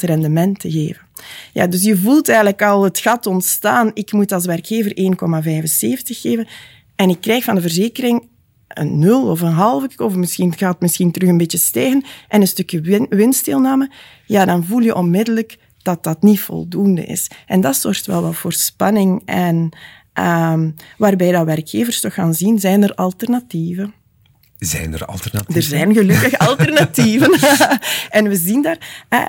rendement 0.00 0.58
te 0.58 0.70
geven. 0.70 1.00
Ja, 1.52 1.66
dus 1.66 1.82
je 1.82 1.96
voelt 1.96 2.28
eigenlijk 2.28 2.62
al 2.62 2.84
het 2.84 2.98
gat 2.98 3.26
ontstaan. 3.26 3.90
Ik 3.94 4.12
moet 4.12 4.32
als 4.32 4.44
werkgever 4.44 4.92
1,75 4.94 4.96
geven 6.02 6.46
en 6.96 7.08
ik 7.08 7.20
krijg 7.20 7.44
van 7.44 7.54
de 7.54 7.60
verzekering 7.60 8.30
een 8.68 8.98
nul 8.98 9.28
of 9.28 9.40
een 9.40 9.52
halve, 9.52 9.88
of 9.96 10.14
misschien 10.14 10.56
gaat 10.56 10.72
het 10.72 10.80
misschien 10.80 11.10
terug 11.10 11.28
een 11.28 11.36
beetje 11.36 11.58
stijgen 11.58 12.04
en 12.28 12.40
een 12.40 12.46
stukje 12.46 13.06
winstdeelname. 13.08 13.90
Ja, 14.26 14.44
dan 14.44 14.64
voel 14.64 14.80
je 14.80 14.94
onmiddellijk 14.94 15.58
dat 15.82 16.04
dat 16.04 16.22
niet 16.22 16.40
voldoende 16.40 17.04
is. 17.04 17.30
En 17.46 17.60
dat 17.60 17.76
zorgt 17.76 18.06
wel 18.06 18.22
wat 18.22 18.34
voor 18.34 18.52
spanning 18.52 19.22
en 19.24 19.68
um, 20.14 20.74
waarbij 20.98 21.32
dat 21.32 21.44
werkgevers 21.44 22.00
toch 22.00 22.14
gaan 22.14 22.34
zien, 22.34 22.58
zijn 22.58 22.82
er 22.82 22.94
alternatieven. 22.94 23.94
Zijn 24.64 24.92
er 24.92 25.04
alternatieven? 25.04 25.54
Er 25.54 25.62
zijn 25.62 25.94
gelukkig 25.94 26.38
alternatieven. 26.48 27.38
en 28.18 28.28
we 28.28 28.36
zien 28.36 28.62
daar 28.62 29.04
eh, 29.08 29.24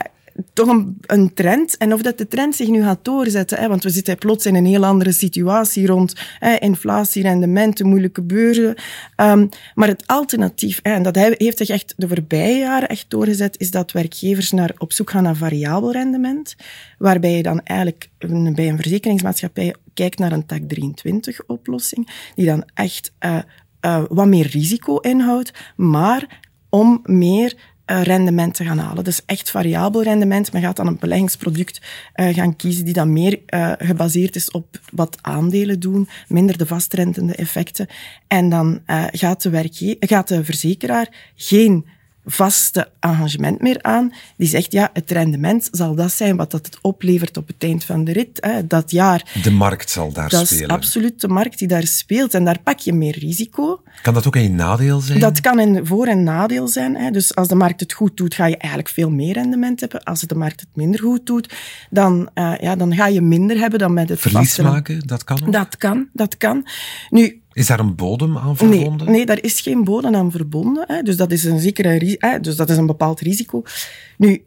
toch 0.54 0.68
een, 0.68 0.98
een, 1.02 1.34
trend. 1.34 1.78
En 1.78 1.94
of 1.94 2.02
dat 2.02 2.18
de 2.18 2.28
trend 2.28 2.56
zich 2.56 2.68
nu 2.68 2.84
gaat 2.84 3.06
doorzetten, 3.06 3.60
hè, 3.60 3.68
want 3.68 3.84
we 3.84 3.90
zitten 3.90 4.18
plots 4.18 4.46
in 4.46 4.56
een 4.56 4.66
heel 4.66 4.86
andere 4.86 5.12
situatie 5.12 5.88
rond 5.88 6.16
eh, 6.40 6.54
inflatie, 6.60 7.24
rendementen, 7.24 7.88
moeilijke 7.88 8.22
beurzen. 8.22 8.76
Um, 9.18 9.50
maar 9.76 9.88
het 9.88 10.08
alternatief, 10.08 10.80
hè, 10.84 10.94
en 10.94 11.04
dat 11.04 11.16
heeft 11.16 11.58
zich 11.58 11.70
echt 11.70 11.94
de 11.98 12.08
voorbije 12.08 12.58
jaren 12.58 12.90
echt 12.90 13.06
doorgezet, 13.08 13.60
is 13.60 13.72
dat 13.72 13.92
werkgevers 13.92 14.52
naar, 14.52 14.72
op 14.78 14.94
zoek 14.94 15.10
gaan 15.10 15.24
naar 15.24 15.36
variabel 15.36 15.92
rendement, 15.92 16.56
waarbij 16.98 17.36
je 17.36 17.44
dan 17.44 17.62
eigenlijk 17.64 18.10
bij 18.56 18.68
een 18.68 18.78
verzekeringsmaatschappij 18.78 19.76
kijkt 19.94 20.20
naar 20.20 20.32
een 20.32 20.46
TAC 20.46 20.62
23-oplossing, 20.62 22.32
die 22.36 22.46
dan 22.46 22.64
echt 22.74 23.12
uh, 23.20 23.38
uh, 23.86 24.04
wat 24.10 24.28
meer 24.28 24.48
risico 24.48 24.98
inhoudt, 24.98 25.54
maar 25.76 26.42
om 26.70 27.00
meer 27.04 27.54
uh, 27.86 28.02
rendement 28.02 28.54
te 28.54 28.64
gaan 28.64 28.78
halen. 28.78 29.04
Dus 29.04 29.26
echt 29.26 29.50
variabel 29.50 30.04
rendement. 30.04 30.52
Men 30.52 30.62
gaat 30.62 30.76
dan 30.76 30.88
een 30.88 30.98
beleggingsproduct 31.00 31.82
uh, 32.16 32.28
gaan 32.28 32.56
kiezen 32.56 32.86
die 32.86 32.94
dan 32.94 33.14
meer 33.14 33.40
gebaseerd 33.78 34.36
is 34.36 34.52
op 34.52 34.80
wat 34.92 35.18
aandelen 35.22 35.80
doen, 35.80 36.08
minder 36.28 36.58
de 36.58 36.66
vastrentende 36.66 37.36
effecten. 37.36 37.88
En 38.28 38.50
dan 38.50 38.82
gaat, 39.12 39.42
de 39.42 39.50
werkge 39.50 39.96
gaat 40.00 40.28
de 40.28 40.44
verzekeraar 40.44 41.08
geen 41.36 41.86
vaste 42.26 42.90
engagement 43.00 43.62
meer 43.62 43.82
aan. 43.82 44.14
Die 44.38 44.48
zegt, 44.48 44.72
ja, 44.72 44.90
het 44.94 45.12
rendement 45.12 45.68
zal 45.72 45.96
dat 45.96 46.12
zijn 46.12 46.36
wat 46.36 46.52
dat 46.52 46.66
het 46.66 46.78
oplevert 46.82 47.38
op 47.38 47.48
het 47.48 47.64
eind 47.64 47.84
van 47.84 48.04
de 48.04 48.12
rit, 48.12 48.38
hè, 48.42 48.68
dat 48.68 48.92
jaar. 48.92 49.40
De 49.44 49.52
markt 49.52 49.90
zal 49.90 50.12
daar 50.12 50.30
dat 50.30 50.46
spelen. 50.46 50.68
Dat 50.68 50.78
is 50.80 50.86
absoluut 50.86 51.22
de 51.22 51.28
markt 51.28 51.60
die 51.60 51.68
daar 51.68 51.88
speelt. 51.88 52.34
En 52.34 52.46
daar 52.46 52.60
pak 52.64 52.80
je 52.80 52.94
meer 52.94 53.20
risico. 53.20 53.82
Kan 54.02 54.14
dat 54.14 54.28
ook 54.28 54.36
een 54.36 54.56
nadeel 54.56 55.00
zijn? 55.00 55.20
Dat 55.20 55.42
kan 55.42 55.60
een 55.60 55.86
voor- 55.86 56.08
en 56.08 56.24
nadeel 56.24 56.68
zijn. 56.68 56.96
Hè. 56.96 57.12
Dus 57.12 57.36
als 57.36 57.48
de 57.48 57.56
markt 57.56 57.80
het 57.80 57.94
goed 57.94 58.18
doet, 58.18 58.34
ga 58.34 58.46
je 58.46 58.58
eigenlijk 58.58 58.94
veel 58.94 59.10
meer 59.10 59.34
rendement 59.34 59.80
hebben. 59.80 60.04
Als 60.04 60.22
de 60.22 60.36
markt 60.36 60.60
het 60.60 60.70
minder 60.74 61.00
goed 61.00 61.26
doet, 61.26 61.54
dan, 61.90 62.30
uh, 62.36 62.54
ja, 62.60 62.76
dan 62.76 62.96
ga 62.96 63.08
je 63.08 63.22
minder 63.22 63.58
hebben 63.58 63.80
dan 63.80 63.94
met 63.94 64.10
het 64.10 64.20
Verlies 64.20 64.38
vaste... 64.40 64.64
maken, 64.64 65.08
dat 65.08 65.24
kan 65.24 65.46
ook? 65.46 65.52
Dat 65.52 65.78
kan, 65.78 66.08
dat 66.14 66.38
kan. 66.38 66.68
Nu, 67.10 67.43
is 67.54 67.68
daar 67.68 67.80
een 67.80 67.96
bodem 67.96 68.38
aan 68.38 68.58
verbonden? 68.58 69.06
Nee, 69.06 69.16
nee 69.16 69.26
daar 69.26 69.42
is 69.42 69.62
geen 69.62 69.84
bodem 69.84 70.16
aan 70.16 70.32
verbonden. 70.32 70.84
Hè. 70.88 71.02
Dus, 71.02 71.18
dat 71.18 71.32
is 71.32 71.44
een 71.44 71.60
zekere, 71.60 72.18
hè, 72.18 72.40
dus 72.40 72.56
dat 72.56 72.70
is 72.70 72.78
een 72.78 72.86
bepaald 72.86 73.20
risico. 73.20 73.64
Nu, 74.18 74.44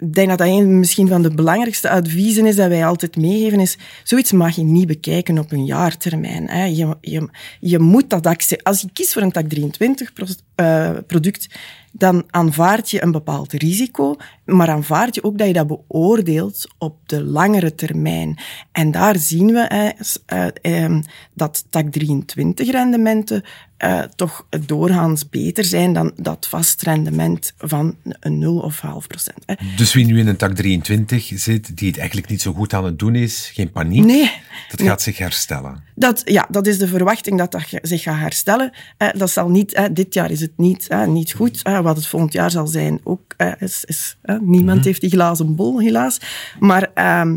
ik 0.00 0.14
denk 0.14 0.28
dat 0.28 0.38
dat 0.38 0.46
een 0.46 0.78
misschien 0.78 1.08
van 1.08 1.22
de 1.22 1.34
belangrijkste 1.34 1.90
adviezen 1.90 2.46
is 2.46 2.56
dat 2.56 2.68
wij 2.68 2.86
altijd 2.86 3.16
meegeven, 3.16 3.60
is 3.60 3.78
zoiets 4.04 4.32
mag 4.32 4.56
je 4.56 4.62
niet 4.62 4.86
bekijken 4.86 5.38
op 5.38 5.52
een 5.52 5.64
jaartermijn. 5.64 6.48
Hè. 6.48 6.64
Je, 6.64 6.96
je, 7.00 7.28
je 7.60 7.78
moet 7.78 8.10
dat 8.10 8.26
actie... 8.26 8.62
Als 8.62 8.80
je 8.80 8.88
kiest 8.92 9.12
voor 9.12 9.22
een 9.22 9.32
TAC 9.32 9.48
23 9.48 10.12
uh, 10.56 10.90
product, 11.06 11.46
dan 11.92 12.24
aanvaard 12.30 12.90
je 12.90 13.02
een 13.02 13.10
bepaald 13.10 13.52
risico, 13.52 14.16
maar 14.44 14.68
aanvaard 14.68 15.14
je 15.14 15.24
ook 15.24 15.38
dat 15.38 15.46
je 15.46 15.52
dat 15.52 15.66
beoordeelt 15.66 16.68
op 16.78 16.96
de 17.06 17.24
langere 17.24 17.74
termijn. 17.74 18.38
En 18.72 18.90
daar 18.90 19.18
zien 19.18 19.46
we 19.46 19.60
eh, 19.60 20.84
eh, 20.84 20.98
dat 21.34 21.64
TAC 21.70 21.90
23 21.90 22.70
rendementen 22.70 23.44
uh, 23.84 24.02
toch 24.16 24.46
doorgaans 24.66 25.28
beter 25.28 25.64
zijn 25.64 25.92
dan 25.92 26.12
dat 26.16 26.46
vast 26.48 26.82
rendement 26.82 27.54
van 27.58 27.96
een 28.04 28.38
0 28.38 28.58
of 28.58 28.80
half 28.80 29.06
procent. 29.06 29.44
Dus 29.76 29.92
wie 29.92 30.06
nu 30.06 30.18
in 30.18 30.26
een 30.26 30.36
tak 30.36 30.54
23 30.54 31.32
zit, 31.34 31.76
die 31.76 31.88
het 31.88 31.98
eigenlijk 31.98 32.28
niet 32.28 32.42
zo 32.42 32.52
goed 32.52 32.74
aan 32.74 32.84
het 32.84 32.98
doen 32.98 33.14
is, 33.14 33.50
geen 33.54 33.70
paniek. 33.70 34.04
Nee. 34.04 34.32
Dat 34.70 34.82
gaat 34.82 35.02
zich 35.02 35.18
herstellen. 35.18 35.82
Dat, 35.94 36.22
ja, 36.24 36.46
dat 36.50 36.66
is 36.66 36.78
de 36.78 36.88
verwachting 36.88 37.38
dat 37.38 37.52
dat 37.52 37.62
zich 37.82 38.02
gaat 38.02 38.18
herstellen. 38.18 38.72
Uh, 38.98 39.08
dat 39.12 39.30
zal 39.30 39.48
niet, 39.48 39.88
dit 39.92 40.14
jaar 40.14 40.30
is 40.30 40.40
het 40.40 40.52
niet, 40.56 40.88
niet 41.06 41.32
goed. 41.32 41.64
Wat 41.82 41.96
het 41.96 42.06
volgend 42.06 42.32
jaar 42.32 42.50
zal 42.50 42.66
zijn 42.66 43.00
ook, 43.04 43.34
is, 43.58 43.84
is 43.84 44.16
niemand 44.40 44.78
mm 44.78 44.84
heeft 44.84 45.00
die 45.00 45.10
glazen 45.10 45.54
bol, 45.54 45.80
helaas. 45.80 46.20
Maar 46.58 46.90
ehm, 46.94 47.36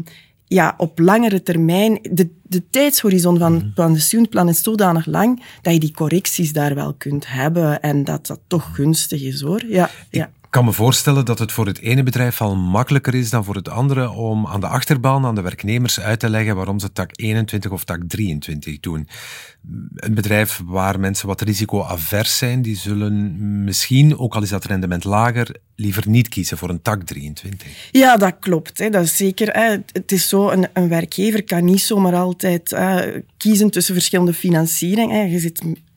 ja, 0.54 0.74
op 0.78 1.00
langere 1.00 1.44
termijn, 1.44 2.00
de, 2.12 2.30
de 2.44 2.64
tijdshorizon 2.70 3.38
van 3.38 3.54
het 3.54 3.74
pensioenplan 3.74 4.50
is 4.50 4.64
zodanig 4.64 5.06
lang 5.06 5.44
dat 5.62 5.74
je 5.74 5.80
die 5.80 5.92
correcties 5.92 6.54
daar 6.54 6.76
wel 6.76 6.94
kunt 6.94 7.28
hebben 7.28 7.82
en 7.82 8.04
dat 8.04 8.28
dat 8.28 8.40
toch 8.48 8.70
gunstig 8.74 9.22
is 9.22 9.42
hoor. 9.42 9.64
Ja, 9.68 9.90
ja. 10.10 10.26
Ik 10.26 10.60
kan 10.60 10.68
me 10.68 10.74
voorstellen 10.74 11.26
dat 11.26 11.40
het 11.40 11.52
voor 11.52 11.66
het 11.66 11.80
ene 11.80 12.04
bedrijf 12.04 12.42
al 12.42 12.56
makkelijker 12.56 13.16
is 13.16 13.30
dan 13.30 13.44
voor 13.44 13.56
het 13.56 13.70
andere 13.70 14.10
om 14.10 14.48
aan 14.48 14.60
de 14.60 14.68
achterban, 14.68 15.26
aan 15.26 15.36
de 15.36 15.42
werknemers 15.42 16.00
uit 16.00 16.20
te 16.20 16.30
leggen 16.30 16.56
waarom 16.56 16.80
ze 16.80 16.92
tak 16.92 17.10
21 17.14 17.72
of 17.72 17.84
tak 17.84 18.02
23 18.08 18.80
doen. 18.80 19.08
Een 19.96 20.14
bedrijf 20.14 20.62
waar 20.66 21.00
mensen 21.00 21.28
wat 21.28 21.42
risicoavers 21.42 22.38
zijn, 22.38 22.62
die 22.62 22.78
zullen 22.78 23.64
misschien, 23.64 24.18
ook 24.18 24.36
al 24.36 24.42
is 24.42 24.50
dat 24.50 24.66
rendement 24.66 25.04
lager, 25.04 25.56
liever 25.76 26.10
niet 26.10 26.28
kiezen 26.28 26.58
voor 26.58 26.70
een 26.70 26.82
tak 26.82 27.04
23. 27.04 27.90
Ja, 27.92 28.18
dat 28.18 28.36
klopt. 28.40 28.78
Hè. 28.78 28.90
Dat 28.90 29.04
is 29.04 29.18
zeker. 29.18 29.48
Hè. 29.48 29.78
Het 29.92 30.12
is 30.12 30.30
zo, 30.30 30.50
een, 30.50 30.68
een 30.74 30.88
werkgever 30.88 31.44
kan 31.44 31.66
niet 31.66 31.82
zomaar 31.82 32.16
altijd 32.16 32.78
kiezen 33.38 33.70
tussen 33.70 33.94
verschillende 33.94 34.34
financieringen. 34.34 35.30
Je, 35.30 35.52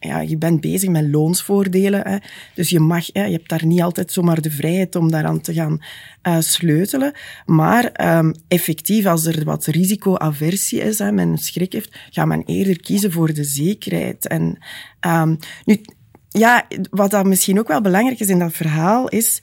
ja, 0.07 0.21
je 0.21 0.37
bent 0.37 0.61
bezig 0.61 0.89
met 0.89 1.09
loonsvoordelen. 1.09 2.09
Hè. 2.09 2.17
Dus 2.55 2.71
je, 2.71 2.81
mag, 2.81 3.07
hè, 3.13 3.25
je 3.25 3.33
hebt 3.33 3.49
daar 3.49 3.67
niet 3.67 3.83
altijd 3.83 4.13
zomaar 4.13 4.41
de 4.41 4.51
vrijheid 4.51 4.97
om 4.97 5.11
daaraan 5.11 5.41
te 5.41 5.53
gaan 5.53 5.83
uh, 6.23 6.41
sleutelen. 6.41 7.13
Maar 7.47 8.17
um, 8.19 8.35
effectief, 8.49 9.07
als 9.07 9.27
er 9.27 9.45
wat 9.45 9.67
risicoaversie 9.67 10.81
is, 10.81 10.99
hè, 10.99 11.13
men 11.13 11.39
schrik 11.39 11.73
heeft, 11.73 11.97
gaat 12.11 12.27
men 12.27 12.43
eerder 12.45 12.81
kiezen 12.81 13.13
voor 13.13 13.35
de 13.35 13.45
zekerheid. 13.65 14.27
En 14.29 14.59
um, 15.01 15.39
nu, 15.65 15.81
ja, 16.29 16.67
wat 16.91 17.11
dan 17.11 17.29
misschien 17.29 17.59
ook 17.59 17.69
wel 17.69 17.81
belangrijk 17.81 18.21
is 18.21 18.29
in 18.29 18.39
dat 18.39 18.53
verhaal, 18.53 19.09
is 19.09 19.43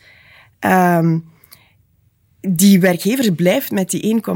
Um, 0.66 1.32
die 2.48 2.80
werkgever 2.80 3.34
blijft 3.34 3.72
met 3.72 3.90
die 3.90 4.22
1,75% 4.22 4.30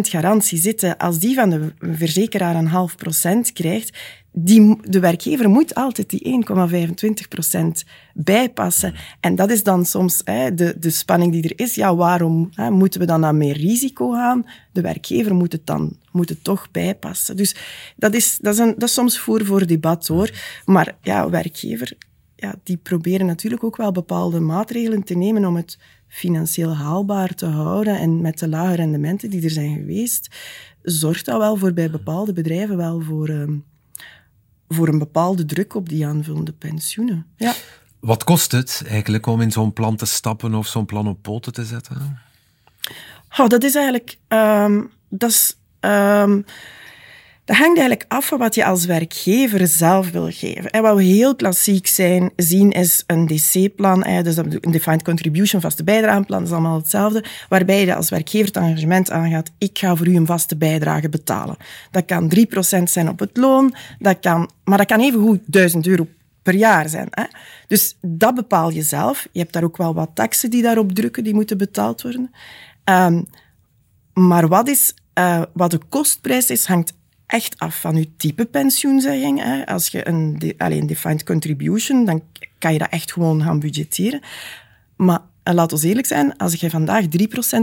garantie 0.00 0.58
zitten. 0.58 0.96
Als 0.96 1.18
die 1.18 1.34
van 1.34 1.50
de 1.50 1.72
verzekeraar 1.78 2.54
een 2.54 2.66
half 2.66 2.96
procent 2.96 3.52
krijgt, 3.52 3.98
die, 4.32 4.76
de 4.82 5.00
werkgever 5.00 5.48
moet 5.48 5.74
altijd 5.74 6.10
die 6.10 6.44
1,25% 7.84 7.88
bijpassen. 8.14 8.94
En 9.20 9.34
dat 9.34 9.50
is 9.50 9.62
dan 9.62 9.84
soms 9.84 10.20
hè, 10.24 10.54
de, 10.54 10.76
de 10.78 10.90
spanning 10.90 11.32
die 11.32 11.42
er 11.42 11.64
is. 11.64 11.74
Ja, 11.74 11.94
waarom 11.94 12.48
hè, 12.54 12.70
moeten 12.70 13.00
we 13.00 13.06
dan 13.06 13.20
naar 13.20 13.34
meer 13.34 13.56
risico 13.56 14.10
gaan? 14.10 14.46
De 14.72 14.80
werkgever 14.80 15.34
moet 15.34 15.52
het 15.52 15.66
dan 15.66 15.96
moet 16.12 16.28
het 16.28 16.44
toch 16.44 16.70
bijpassen. 16.70 17.36
Dus 17.36 17.54
dat 17.96 18.14
is, 18.14 18.38
dat 18.40 18.52
is, 18.52 18.58
een, 18.58 18.74
dat 18.78 18.88
is 18.88 18.94
soms 18.94 19.18
voer 19.18 19.44
voor 19.44 19.66
debat 19.66 20.06
hoor. 20.06 20.30
Maar 20.64 20.96
ja, 21.02 21.30
werkgever 21.30 21.96
ja, 22.40 22.54
die 22.62 22.76
proberen 22.76 23.26
natuurlijk 23.26 23.64
ook 23.64 23.76
wel 23.76 23.92
bepaalde 23.92 24.40
maatregelen 24.40 25.02
te 25.02 25.14
nemen 25.14 25.44
om 25.44 25.56
het 25.56 25.78
financieel 26.08 26.76
haalbaar 26.76 27.34
te 27.34 27.46
houden. 27.46 27.98
En 27.98 28.20
met 28.20 28.38
de 28.38 28.48
lage 28.48 28.74
rendementen 28.74 29.30
die 29.30 29.42
er 29.42 29.50
zijn 29.50 29.76
geweest, 29.76 30.28
zorgt 30.82 31.24
dat 31.24 31.38
wel 31.38 31.56
voor 31.56 31.72
bij 31.72 31.90
bepaalde 31.90 32.32
bedrijven 32.32 32.76
wel 32.76 33.00
voor, 33.00 33.28
uh, 33.28 33.48
voor 34.74 34.88
een 34.88 34.98
bepaalde 34.98 35.44
druk 35.44 35.74
op 35.74 35.88
die 35.88 36.06
aanvullende 36.06 36.52
pensioenen. 36.52 37.26
Ja. 37.36 37.54
Wat 38.00 38.24
kost 38.24 38.52
het 38.52 38.82
eigenlijk 38.86 39.26
om 39.26 39.40
in 39.40 39.52
zo'n 39.52 39.72
plan 39.72 39.96
te 39.96 40.06
stappen 40.06 40.54
of 40.54 40.66
zo'n 40.66 40.86
plan 40.86 41.08
op 41.08 41.22
poten 41.22 41.52
te 41.52 41.64
zetten? 41.64 42.18
Oh, 43.38 43.46
dat 43.46 43.62
is 43.62 43.74
eigenlijk... 43.74 44.18
Um, 44.28 44.90
dat 45.08 45.30
is... 45.30 45.56
Um, 45.80 46.44
dat 47.50 47.58
hangt 47.58 47.78
eigenlijk 47.78 48.12
af 48.12 48.26
van 48.26 48.38
wat 48.38 48.54
je 48.54 48.64
als 48.64 48.84
werkgever 48.84 49.66
zelf 49.66 50.10
wil 50.10 50.30
geven. 50.30 50.70
En 50.70 50.82
wat 50.82 50.96
we 50.96 51.02
heel 51.02 51.36
klassiek 51.36 51.86
zijn, 51.86 52.30
zien 52.36 52.70
is 52.70 53.04
een 53.06 53.26
DC-plan, 53.26 54.04
dus 54.22 54.36
een 54.36 54.60
Defined 54.60 55.02
Contribution, 55.02 55.60
vaste 55.60 55.84
bijdrageplan, 55.84 56.38
dat 56.38 56.48
is 56.48 56.54
allemaal 56.54 56.76
hetzelfde, 56.76 57.24
waarbij 57.48 57.84
je 57.84 57.94
als 57.94 58.10
werkgever 58.10 58.46
het 58.46 58.56
engagement 58.56 59.10
aangaat, 59.10 59.50
ik 59.58 59.78
ga 59.78 59.96
voor 59.96 60.06
u 60.06 60.16
een 60.16 60.26
vaste 60.26 60.56
bijdrage 60.56 61.08
betalen. 61.08 61.56
Dat 61.90 62.04
kan 62.04 62.32
3% 62.78 62.82
zijn 62.82 63.08
op 63.08 63.18
het 63.18 63.36
loon, 63.36 63.74
dat 63.98 64.20
kan, 64.20 64.50
maar 64.64 64.78
dat 64.78 64.86
kan 64.86 65.00
even 65.00 65.20
goed 65.20 65.40
1000 65.46 65.86
euro 65.86 66.06
per 66.42 66.54
jaar 66.54 66.88
zijn. 66.88 67.08
Hè? 67.10 67.24
Dus 67.66 67.96
dat 68.00 68.34
bepaal 68.34 68.70
je 68.70 68.82
zelf. 68.82 69.28
Je 69.32 69.38
hebt 69.38 69.52
daar 69.52 69.64
ook 69.64 69.76
wel 69.76 69.94
wat 69.94 70.10
taxen 70.14 70.50
die 70.50 70.62
daarop 70.62 70.92
drukken, 70.92 71.24
die 71.24 71.34
moeten 71.34 71.58
betaald 71.58 72.02
worden. 72.02 72.30
Um, 72.84 73.26
maar 74.12 74.48
wat, 74.48 74.68
is, 74.68 74.94
uh, 75.18 75.42
wat 75.52 75.70
de 75.70 75.80
kostprijs 75.88 76.50
is, 76.50 76.66
hangt 76.66 76.98
echt 77.30 77.58
af 77.58 77.80
van 77.80 77.96
je 77.96 78.16
type 78.16 78.46
pensioenzegging. 78.46 79.42
Hè. 79.42 79.66
Als 79.66 79.88
je 79.88 80.08
een 80.08 80.54
alleen 80.58 80.86
defined 80.86 81.24
contribution, 81.24 82.04
dan 82.04 82.22
kan 82.58 82.72
je 82.72 82.78
dat 82.78 82.90
echt 82.90 83.12
gewoon 83.12 83.42
gaan 83.42 83.60
budgetteren. 83.60 84.20
Maar 84.96 85.20
laat 85.44 85.72
ons 85.72 85.82
eerlijk 85.82 86.06
zijn, 86.06 86.36
als 86.36 86.54
je 86.54 86.70
vandaag 86.70 87.04
3% 87.04 87.06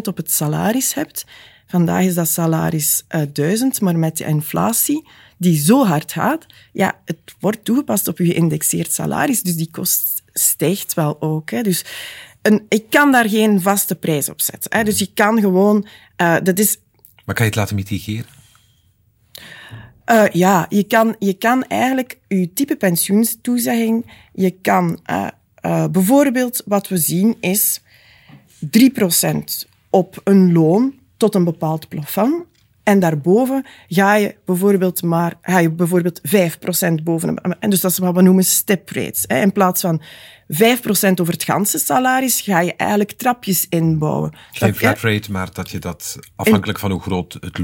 op 0.03 0.17
het 0.17 0.31
salaris 0.31 0.93
hebt, 0.93 1.25
vandaag 1.67 2.03
is 2.03 2.13
dat 2.13 2.27
salaris 2.27 3.03
uh, 3.15 3.21
eh, 3.21 3.29
1000, 3.33 3.81
maar 3.81 3.97
met 3.97 4.17
de 4.17 4.25
inflatie 4.25 5.07
die 5.37 5.59
zo 5.59 5.85
hard 5.85 6.11
gaat, 6.11 6.45
ja, 6.73 6.99
het 7.05 7.17
wordt 7.39 7.65
toegepast 7.65 8.07
op 8.07 8.17
je 8.17 8.25
geïndexeerd 8.25 8.93
salaris, 8.93 9.41
dus 9.41 9.55
die 9.55 9.69
kost 9.71 10.23
stijgt 10.33 10.93
wel 10.93 11.21
ook. 11.21 11.49
Hè. 11.49 11.61
Dus 11.61 11.85
een, 12.41 12.65
ik 12.69 12.89
kan 12.89 13.11
daar 13.11 13.29
geen 13.29 13.61
vaste 13.61 13.95
prijs 13.95 14.29
op 14.29 14.41
zetten. 14.41 14.77
Hè. 14.77 14.83
Dus 14.83 14.99
je 14.99 15.09
kan 15.13 15.39
gewoon, 15.39 15.87
uh, 16.21 16.35
dat 16.43 16.59
is... 16.59 16.77
Maar 17.25 17.35
kan 17.35 17.45
je 17.45 17.51
het 17.51 17.59
laten 17.59 17.75
mitigeren? 17.75 18.36
Uh, 20.11 20.25
ja, 20.31 20.65
je 20.69 20.83
kan, 20.83 21.15
je 21.19 21.33
kan 21.33 21.63
eigenlijk 21.63 22.17
je 22.27 22.53
type 22.53 22.75
pensioenstoezegging, 22.75 24.05
je 24.33 24.51
kan 24.51 24.99
uh, 25.09 25.27
uh, 25.65 25.85
bijvoorbeeld, 25.87 26.63
wat 26.65 26.87
we 26.87 26.97
zien 26.97 27.37
is 27.39 27.81
3% 28.65 29.69
op 29.89 30.21
een 30.23 30.53
loon 30.53 30.93
tot 31.17 31.35
een 31.35 31.43
bepaald 31.43 31.87
plafond. 31.87 32.45
En 32.83 32.99
daarboven 32.99 33.65
ga 33.87 34.15
je 34.15 34.35
bijvoorbeeld 34.45 35.03
maar, 35.03 35.33
ga 35.41 35.59
je 35.59 35.71
bijvoorbeeld 35.71 36.21
5% 36.99 37.03
boven. 37.03 37.35
En 37.59 37.69
dus 37.69 37.81
dat 37.81 37.91
is 37.91 37.97
wat 37.97 38.15
we 38.15 38.21
noemen 38.21 38.43
step 38.43 38.89
rates. 38.89 39.23
Hè. 39.27 39.41
In 39.41 39.51
plaats 39.51 39.81
van 39.81 40.01
5% 40.53 40.55
over 41.21 41.33
het 41.33 41.43
ganse 41.43 41.77
salaris 41.77 42.41
ga 42.41 42.59
je 42.59 42.75
eigenlijk 42.75 43.11
trapjes 43.11 43.65
inbouwen. 43.69 44.33
Geen 44.51 44.75
flat 44.75 44.99
rate, 44.99 45.31
maar 45.31 45.49
dat 45.53 45.69
je 45.69 45.79
dat 45.79 46.19
afhankelijk 46.35 46.79
van 46.79 46.91
hoe 46.91 47.01
groot 47.01 47.37
het, 47.39 47.59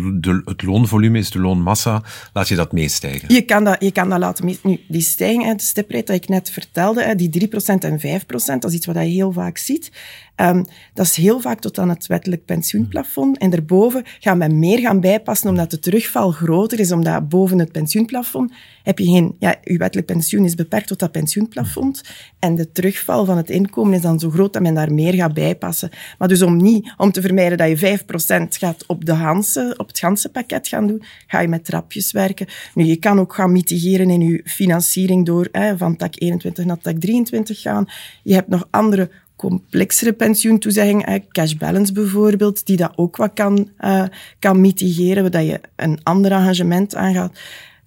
het 0.46 0.63
loonvolume 0.63 1.17
is, 1.17 1.30
de 1.30 1.39
loonmassa, 1.39 2.04
laat 2.34 2.48
je 2.48 2.56
dat 2.56 2.72
meestijgen. 2.72 3.34
Je 3.34 3.41
kan 3.41 3.63
dat, 3.63 3.76
je 3.80 3.91
kan 3.91 4.10
dat 4.10 4.19
laten 4.19 4.46
meestijgen. 4.46 4.80
Nu, 4.80 4.86
die 4.88 5.02
stijging, 5.02 5.56
de 5.56 5.63
step 5.63 5.91
rate 5.91 6.06
dat 6.06 6.15
ik 6.15 6.28
net 6.30 6.50
vertelde, 6.50 7.15
die 7.15 7.50
3% 7.50 7.56
en 7.80 8.00
5%, 8.00 8.26
dat 8.26 8.63
is 8.63 8.74
iets 8.74 8.86
wat 8.86 8.96
je 8.96 9.02
heel 9.02 9.32
vaak 9.32 9.58
ziet. 9.58 9.91
Um, 10.36 10.65
dat 10.93 11.06
is 11.06 11.15
heel 11.15 11.39
vaak 11.39 11.60
tot 11.60 11.78
aan 11.78 11.89
het 11.89 12.08
wettelijk 12.08 12.46
pensioenplafond. 12.46 13.38
En 13.38 13.50
daarboven 13.50 14.04
gaan 14.19 14.39
we 14.39 14.48
meer 14.48 14.80
gaan 14.80 15.00
bijpassen 15.00 15.50
omdat 15.50 15.72
de 15.72 15.80
terugval 15.80 16.32
groter 16.32 16.80
is, 16.80 16.91
omdat 16.91 17.30
boven 17.30 17.60
het 17.60 17.72
pensioenplafond 17.72 18.52
heb 18.84 19.00
je 19.00 19.06
geen... 19.06 19.36
Ja, 19.39 19.56
je 19.63 19.78
wettelijk 19.78 20.08
pensioen 20.08 20.46
is 20.46 20.56
beperkt 20.56 20.88
tot 20.88 21.00
dat 21.00 21.12
pensioenplafond. 21.12 22.02
En 22.39 22.56
de 22.56 22.72
terugval 22.72 23.26
van 23.26 23.38
het 23.38 23.50
inkomen 23.50 23.93
is 23.93 24.02
dan 24.02 24.19
zo 24.19 24.30
groot 24.30 24.54
dat 24.54 24.62
men 24.62 24.74
daar 24.74 24.93
meer 24.93 25.13
gaat 25.13 25.34
bijpassen. 25.34 25.89
Maar 26.17 26.28
dus 26.28 26.41
om 26.41 26.58
niet, 26.58 26.93
om 26.98 27.12
te 27.12 27.22
vermijden 27.22 27.58
dat 27.58 27.80
je 27.80 28.00
5% 28.00 28.48
gaat 28.48 28.86
op, 28.86 29.06
de 29.06 29.15
ganse, 29.15 29.74
op 29.78 29.88
het 29.88 30.00
ganse 30.00 30.30
pakket 30.30 30.67
gaan 30.67 30.88
doen, 30.88 31.04
ga 31.28 31.39
je 31.39 31.48
met 31.48 31.65
trapjes 31.65 32.12
werken. 32.12 32.48
Nu, 32.74 32.84
je 32.84 32.96
kan 32.96 33.19
ook 33.19 33.34
gaan 33.34 33.52
mitigeren 33.52 34.10
in 34.10 34.22
je 34.22 34.41
financiering 34.46 35.26
door 35.26 35.48
hè, 35.52 35.78
van 35.78 35.96
tak 35.96 36.13
21 36.17 36.65
naar 36.65 36.78
tak 36.78 37.00
23 37.00 37.62
gaan. 37.62 37.86
Je 38.24 38.34
hebt 38.34 38.48
nog 38.48 38.67
andere 38.69 39.10
complexere 39.36 40.13
pensioentoezegging, 40.13 41.24
cash 41.32 41.54
balance 41.54 41.93
bijvoorbeeld, 41.93 42.65
die 42.65 42.78
dat 42.78 42.93
ook 42.96 43.17
wat 43.17 43.32
kan, 43.34 43.69
uh, 43.80 44.04
kan 44.39 44.62
mitigeren, 44.62 45.32
dat 45.32 45.46
je 45.46 45.62
een 45.76 46.00
ander 46.04 46.32
engagement 46.32 46.96
aangaat. 46.96 47.39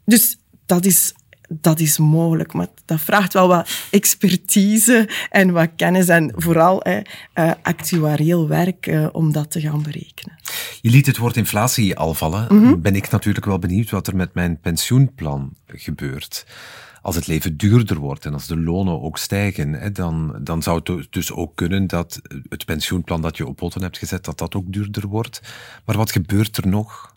Dus 0.04 0.38
dat 0.66 0.84
is, 0.84 1.14
dat 1.48 1.80
is 1.80 1.98
mogelijk, 1.98 2.52
maar 2.52 2.66
dat 2.84 3.00
vraagt 3.00 3.32
wel 3.32 3.48
wat 3.48 3.70
expertise 3.90 5.08
en 5.30 5.52
wat 5.52 5.68
kennis 5.76 6.08
en 6.08 6.32
vooral 6.36 6.86
uh, 6.88 7.00
actuarieel 7.62 8.48
werk 8.48 8.86
uh, 8.86 9.08
om 9.12 9.32
dat 9.32 9.50
te 9.50 9.60
gaan 9.60 9.82
berekenen. 9.82 10.38
Je 10.80 10.90
liet 10.90 11.06
het 11.06 11.16
woord 11.16 11.36
inflatie 11.36 11.96
al 11.96 12.14
vallen. 12.14 12.46
Mm 12.48 12.82
Ben 12.82 12.94
ik 12.94 13.10
natuurlijk 13.10 13.46
wel 13.46 13.58
benieuwd 13.58 13.90
wat 13.90 14.06
er 14.06 14.16
met 14.16 14.34
mijn 14.34 14.60
pensioenplan 14.60 15.52
gebeurt. 15.66 16.46
Als 17.06 17.16
het 17.16 17.26
leven 17.26 17.56
duurder 17.56 17.98
wordt 17.98 18.24
en 18.24 18.32
als 18.32 18.46
de 18.46 18.56
lonen 18.56 19.02
ook 19.02 19.18
stijgen, 19.18 19.72
hè, 19.72 19.92
dan, 19.92 20.38
dan 20.40 20.62
zou 20.62 20.80
het 20.84 21.06
dus 21.12 21.32
ook 21.32 21.52
kunnen 21.54 21.86
dat 21.86 22.20
het 22.48 22.64
pensioenplan 22.64 23.22
dat 23.22 23.36
je 23.36 23.46
op 23.46 23.56
poten 23.56 23.82
hebt 23.82 23.98
gezet, 23.98 24.24
dat 24.24 24.38
dat 24.38 24.54
ook 24.54 24.72
duurder 24.72 25.06
wordt. 25.06 25.40
Maar 25.84 25.96
wat 25.96 26.12
gebeurt 26.12 26.56
er 26.56 26.68
nog? 26.68 27.14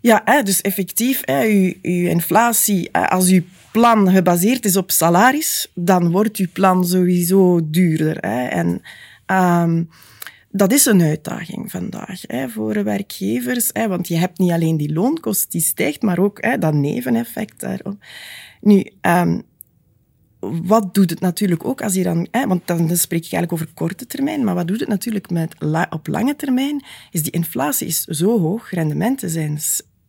Ja, 0.00 0.42
dus 0.42 0.60
effectief, 0.60 1.22
uw, 1.24 1.72
uw 1.82 2.08
inflatie, 2.08 2.92
als 2.92 3.28
uw 3.28 3.42
plan 3.72 4.10
gebaseerd 4.10 4.64
is 4.64 4.76
op 4.76 4.90
salaris, 4.90 5.70
dan 5.74 6.10
wordt 6.10 6.36
uw 6.36 6.48
plan 6.52 6.86
sowieso 6.86 7.60
duurder. 7.70 8.16
En 8.18 8.82
um, 9.26 9.88
dat 10.52 10.72
is 10.72 10.86
een 10.86 11.02
uitdaging 11.02 11.70
vandaag 11.70 12.22
hè, 12.26 12.48
voor 12.48 12.84
werkgevers. 12.84 13.70
Hè, 13.72 13.88
want 13.88 14.08
je 14.08 14.16
hebt 14.16 14.38
niet 14.38 14.50
alleen 14.50 14.76
die 14.76 14.92
loonkost 14.92 15.50
die 15.50 15.60
stijgt, 15.60 16.02
maar 16.02 16.18
ook 16.18 16.42
hè, 16.42 16.58
dat 16.58 16.74
neveneffect 16.74 17.60
daarop. 17.60 17.96
Nu, 18.60 18.86
um, 19.00 19.42
wat 20.40 20.94
doet 20.94 21.10
het 21.10 21.20
natuurlijk 21.20 21.64
ook 21.64 21.82
als 21.82 21.94
je 21.94 22.02
dan... 22.02 22.26
Hè, 22.30 22.46
want 22.46 22.66
dan 22.66 22.96
spreek 22.96 23.24
ik 23.24 23.32
eigenlijk 23.32 23.52
over 23.52 23.74
korte 23.74 24.06
termijn, 24.06 24.44
maar 24.44 24.54
wat 24.54 24.68
doet 24.68 24.80
het 24.80 24.88
natuurlijk 24.88 25.30
met 25.30 25.54
op 25.90 26.06
lange 26.06 26.36
termijn? 26.36 26.84
Is 27.10 27.22
die 27.22 27.32
inflatie 27.32 27.86
is 27.86 28.02
zo 28.02 28.40
hoog, 28.40 28.70
rendementen 28.70 29.30
zijn 29.30 29.58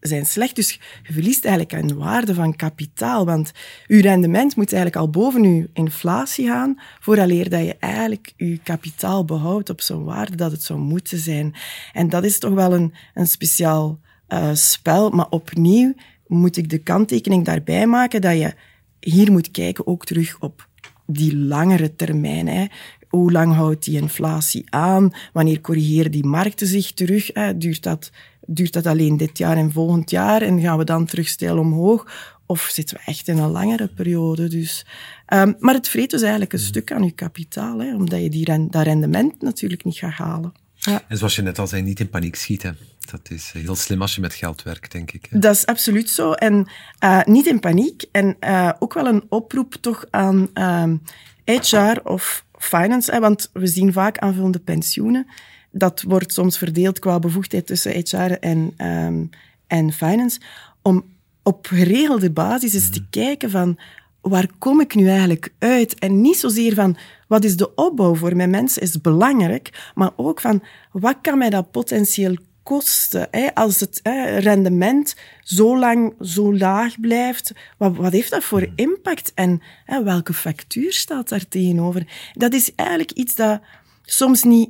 zijn 0.07 0.25
slecht. 0.25 0.55
Dus 0.55 0.79
je 1.03 1.13
verliest 1.13 1.45
eigenlijk 1.45 1.83
een 1.83 1.97
waarde 1.97 2.33
van 2.33 2.55
kapitaal. 2.55 3.25
Want 3.25 3.51
je 3.87 4.01
rendement 4.01 4.55
moet 4.55 4.73
eigenlijk 4.73 5.01
al 5.01 5.09
boven 5.09 5.55
je 5.55 5.69
inflatie 5.73 6.47
gaan, 6.47 6.79
vooraleer 6.99 7.49
dat 7.49 7.65
je 7.65 7.75
eigenlijk 7.79 8.33
je 8.37 8.57
kapitaal 8.57 9.25
behoudt 9.25 9.69
op 9.69 9.81
zo'n 9.81 10.03
waarde 10.03 10.35
dat 10.35 10.51
het 10.51 10.63
zou 10.63 10.79
moeten 10.79 11.17
zijn. 11.17 11.55
En 11.93 12.09
dat 12.09 12.23
is 12.23 12.39
toch 12.39 12.53
wel 12.53 12.73
een, 12.73 12.93
een 13.13 13.27
speciaal 13.27 13.99
uh, 14.27 14.49
spel. 14.53 15.09
Maar 15.09 15.29
opnieuw 15.29 15.93
moet 16.27 16.57
ik 16.57 16.69
de 16.69 16.77
kanttekening 16.77 17.45
daarbij 17.45 17.87
maken 17.87 18.21
dat 18.21 18.37
je 18.37 18.53
hier 18.99 19.31
moet 19.31 19.51
kijken 19.51 19.87
ook 19.87 20.05
terug 20.05 20.37
op 20.39 20.67
die 21.05 21.37
langere 21.37 21.95
termijn. 21.95 22.71
Hoe 23.09 23.31
lang 23.31 23.53
houdt 23.53 23.85
die 23.85 24.01
inflatie 24.01 24.63
aan? 24.69 25.11
Wanneer 25.33 25.61
corrigeren 25.61 26.11
die 26.11 26.25
markten 26.25 26.67
zich 26.67 26.91
terug? 26.91 27.29
Hè? 27.33 27.57
Duurt 27.57 27.83
dat 27.83 28.11
duurt 28.45 28.73
dat 28.73 28.85
alleen 28.85 29.17
dit 29.17 29.37
jaar 29.37 29.57
en 29.57 29.71
volgend 29.71 30.09
jaar 30.09 30.41
en 30.41 30.61
gaan 30.61 30.77
we 30.77 30.83
dan 30.83 31.05
terug 31.05 31.27
stijl 31.27 31.57
omhoog? 31.57 32.31
Of 32.45 32.61
zitten 32.61 32.97
we 32.97 33.03
echt 33.05 33.27
in 33.27 33.37
een 33.37 33.49
langere 33.49 33.87
periode? 33.87 34.47
Dus, 34.47 34.85
um, 35.33 35.55
maar 35.59 35.73
het 35.73 35.87
vreet 35.87 36.09
dus 36.09 36.21
eigenlijk 36.21 36.53
een 36.53 36.59
mm. 36.59 36.65
stuk 36.65 36.91
aan 36.91 37.03
je 37.03 37.11
kapitaal, 37.11 37.79
hè, 37.79 37.95
omdat 37.95 38.21
je 38.21 38.29
die 38.29 38.69
dat 38.69 38.83
rendement 38.83 39.41
natuurlijk 39.41 39.83
niet 39.83 39.97
gaat 39.97 40.11
halen. 40.11 40.53
Ja. 40.75 41.03
En 41.07 41.17
zoals 41.17 41.35
je 41.35 41.41
net 41.41 41.59
al 41.59 41.67
zei, 41.67 41.81
niet 41.81 41.99
in 41.99 42.09
paniek 42.09 42.35
schieten. 42.35 42.77
Dat 43.11 43.29
is 43.29 43.51
heel 43.51 43.75
slim 43.75 44.01
als 44.01 44.15
je 44.15 44.21
met 44.21 44.33
geld 44.33 44.63
werkt, 44.63 44.91
denk 44.91 45.11
ik. 45.11 45.27
Hè? 45.29 45.39
Dat 45.39 45.55
is 45.55 45.65
absoluut 45.65 46.09
zo. 46.09 46.31
En 46.31 46.67
uh, 47.03 47.23
niet 47.23 47.45
in 47.45 47.59
paniek. 47.59 48.05
En 48.11 48.35
uh, 48.39 48.71
ook 48.79 48.93
wel 48.93 49.07
een 49.07 49.23
oproep 49.29 49.73
toch 49.73 50.05
aan 50.09 50.49
uh, 50.53 50.81
ehm, 50.81 50.97
HR 51.45 51.99
of 52.03 52.45
finance. 52.57 53.11
Hè, 53.11 53.19
want 53.19 53.49
we 53.53 53.67
zien 53.67 53.93
vaak 53.93 54.17
aanvullende 54.17 54.59
pensioenen 54.59 55.27
dat 55.73 56.01
wordt 56.01 56.33
soms 56.33 56.57
verdeeld 56.57 56.99
qua 56.99 57.19
bevoegdheid 57.19 57.67
tussen 57.67 57.91
HR 57.91 58.31
en, 58.31 58.73
um, 58.77 59.29
en 59.67 59.91
finance, 59.91 60.39
om 60.81 61.03
op 61.43 61.67
geregelde 61.67 62.31
basis 62.31 62.73
eens 62.73 62.89
te 62.89 62.99
mhm. 62.99 63.09
kijken 63.09 63.49
van 63.49 63.79
waar 64.21 64.47
kom 64.57 64.81
ik 64.81 64.95
nu 64.95 65.07
eigenlijk 65.07 65.53
uit? 65.59 65.99
En 65.99 66.21
niet 66.21 66.37
zozeer 66.37 66.73
van 66.73 66.97
wat 67.27 67.43
is 67.43 67.57
de 67.57 67.75
opbouw 67.75 68.15
voor 68.15 68.35
mijn 68.35 68.49
mensen 68.49 68.81
is 68.81 69.01
belangrijk, 69.01 69.91
maar 69.95 70.11
ook 70.15 70.41
van 70.41 70.63
wat 70.91 71.17
kan 71.21 71.37
mij 71.37 71.49
dat 71.49 71.71
potentieel 71.71 72.35
kosten? 72.63 73.27
Hè? 73.31 73.55
Als 73.55 73.79
het 73.79 73.99
hè, 74.03 74.37
rendement 74.37 75.15
zo 75.39 75.77
lang 75.77 76.13
zo 76.21 76.55
laag 76.57 76.99
blijft, 76.99 77.51
wat, 77.77 77.95
wat 77.95 78.11
heeft 78.11 78.29
dat 78.29 78.43
voor 78.43 78.61
mhm. 78.61 78.71
impact? 78.75 79.31
En 79.35 79.61
hè, 79.85 80.03
welke 80.03 80.33
factuur 80.33 80.93
staat 80.93 81.29
daar 81.29 81.47
tegenover? 81.47 82.31
Dat 82.33 82.53
is 82.53 82.75
eigenlijk 82.75 83.11
iets 83.11 83.35
dat 83.35 83.61
soms 84.05 84.43
niet, 84.43 84.69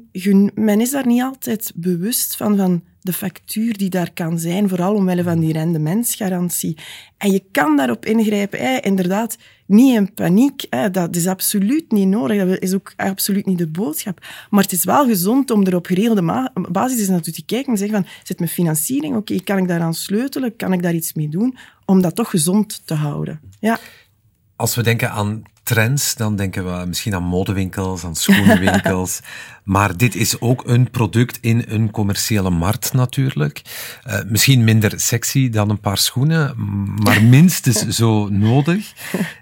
men 0.56 0.82
is 0.82 0.92
daar 0.92 1.08
niet 1.08 1.22
altijd 1.22 1.72
bewust 1.76 2.36
van, 2.36 2.58
van 2.58 2.84
de 3.02 3.14
factuur 3.14 3.78
die 3.78 3.90
daar 3.90 4.14
kan 4.14 4.40
zijn, 4.40 4.70
vooral 4.70 4.96
omwille 4.96 5.24
van 5.24 5.40
die 5.40 5.54
rendementsgarantie. 5.54 6.78
En 7.18 7.32
je 7.32 7.44
kan 7.52 7.78
daarop 7.78 8.06
ingrijpen, 8.06 8.60
hè, 8.60 8.78
inderdaad, 8.78 9.38
niet 9.66 9.96
in 9.96 10.14
paniek. 10.14 10.66
Hè, 10.70 10.92
dat 10.92 11.16
is 11.16 11.28
absoluut 11.28 11.92
niet 11.92 12.08
nodig, 12.08 12.48
dat 12.48 12.62
is 12.62 12.74
ook 12.74 12.94
absoluut 12.96 13.46
niet 13.46 13.58
de 13.58 13.68
boodschap. 13.68 14.26
Maar 14.50 14.64
het 14.64 14.72
is 14.72 14.84
wel 14.84 15.06
gezond 15.06 15.52
om 15.52 15.66
er 15.66 15.76
op 15.76 15.86
geregelde 15.86 16.52
basis 16.72 17.00
eens 17.00 17.08
naartoe 17.08 17.34
te 17.34 17.46
kijken 17.46 17.72
en 17.72 17.78
zeggen 17.78 18.04
van, 18.04 18.12
zit 18.24 18.40
mijn 18.40 18.52
financiering, 18.52 19.16
oké, 19.16 19.40
kan 19.44 19.58
ik 19.58 19.68
daaraan 19.68 19.94
sleutelen, 19.94 20.56
kan 20.56 20.74
ik 20.74 20.82
daar 20.82 20.94
iets 20.94 21.14
mee 21.14 21.30
doen, 21.30 21.58
om 21.86 22.02
dat 22.02 22.16
toch 22.16 22.30
gezond 22.30 22.82
te 22.86 22.94
houden. 22.94 23.40
Ja. 23.60 23.80
Als 24.64 24.76
we 24.76 24.84
denken 24.84 25.12
aan 25.12 25.44
trends, 25.64 26.16
dan 26.16 26.36
denken 26.36 26.80
we 26.80 26.86
misschien 26.86 27.16
aan 27.16 27.24
modewinkels, 27.24 28.04
aan 28.04 28.16
schoenenwinkels. 28.16 29.20
maar 29.64 29.98
dit 29.98 30.16
is 30.16 30.40
ook 30.40 30.68
een 30.68 30.92
product 30.92 31.38
in 31.42 31.64
een 31.68 31.92
commerciële 31.92 32.50
markt 32.50 32.94
natuurlijk. 32.94 33.62
Uh, 34.08 34.20
misschien 34.28 34.64
minder 34.64 35.00
sexy 35.00 35.50
dan 35.50 35.70
een 35.70 35.80
paar 35.80 35.98
schoenen, 35.98 36.56
maar 37.04 37.24
minstens 37.38 37.88
zo 37.88 38.30
nodig. 38.30 38.94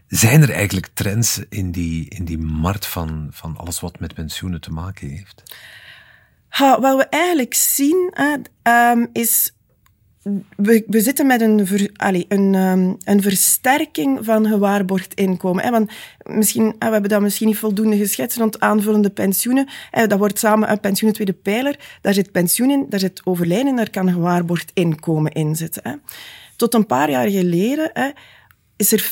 Zijn 0.07 0.41
er 0.41 0.51
eigenlijk 0.51 0.87
trends 0.93 1.39
in 1.49 1.71
die, 1.71 2.09
in 2.09 2.25
die 2.25 2.39
markt 2.39 2.85
van, 2.85 3.27
van 3.31 3.57
alles 3.57 3.79
wat 3.79 3.99
met 3.99 4.13
pensioenen 4.13 4.61
te 4.61 4.71
maken 4.71 5.09
heeft? 5.09 5.43
Ha, 6.47 6.79
wat 6.79 6.97
we 6.97 7.05
eigenlijk 7.09 7.53
zien 7.53 8.13
uh, 8.19 8.89
um, 8.91 9.09
is 9.13 9.53
we, 10.55 10.83
zitten 10.87 11.27
met 11.27 11.41
een, 11.41 11.67
allez, 11.95 12.23
een, 12.27 12.53
um, 12.55 12.97
een 13.03 13.21
versterking 13.21 14.19
van 14.21 14.45
gewaarborgd 14.45 15.13
inkomen. 15.13 15.63
Hè? 15.63 15.71
Want 15.71 15.91
misschien, 16.23 16.75
we 16.79 16.85
hebben 16.85 17.09
dat 17.09 17.21
misschien 17.21 17.47
niet 17.47 17.57
voldoende 17.57 17.97
geschetst 17.97 18.37
rond 18.37 18.59
aanvullende 18.59 19.09
pensioenen. 19.09 19.67
Hè? 19.91 20.07
Dat 20.07 20.19
wordt 20.19 20.39
samen 20.39 20.71
een 20.71 20.79
pensioen 20.79 21.11
tweede 21.11 21.33
pijler. 21.33 21.79
Daar 22.01 22.13
zit 22.13 22.31
pensioen 22.31 22.69
in, 22.69 22.85
daar 22.89 22.99
zit 22.99 23.21
overlijden 23.23 23.67
in, 23.67 23.75
daar 23.75 23.89
kan 23.89 24.11
gewaarborgd 24.11 24.71
inkomen 24.73 25.31
in 25.31 25.55
zitten. 25.55 25.81
Hè? 25.85 25.95
Tot 26.55 26.73
een 26.73 26.85
paar 26.85 27.09
jaar 27.09 27.29
geleden 27.29 27.89
hè, 27.93 28.09
is 28.75 28.91
er 28.91 29.11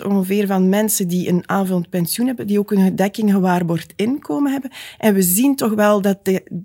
40% 0.00 0.06
ongeveer 0.06 0.46
van 0.46 0.68
mensen 0.68 1.08
die 1.08 1.28
een 1.28 1.48
aanvullend 1.48 1.90
pensioen 1.90 2.26
hebben, 2.26 2.46
die 2.46 2.58
ook 2.58 2.70
een 2.70 2.96
dekking 2.96 3.30
gewaarborgd 3.30 3.92
inkomen 3.96 4.52
hebben. 4.52 4.70
En 4.98 5.14
we 5.14 5.22
zien 5.22 5.56
toch 5.56 5.72
wel 5.72 6.00
dat 6.00 6.24
de, 6.24 6.62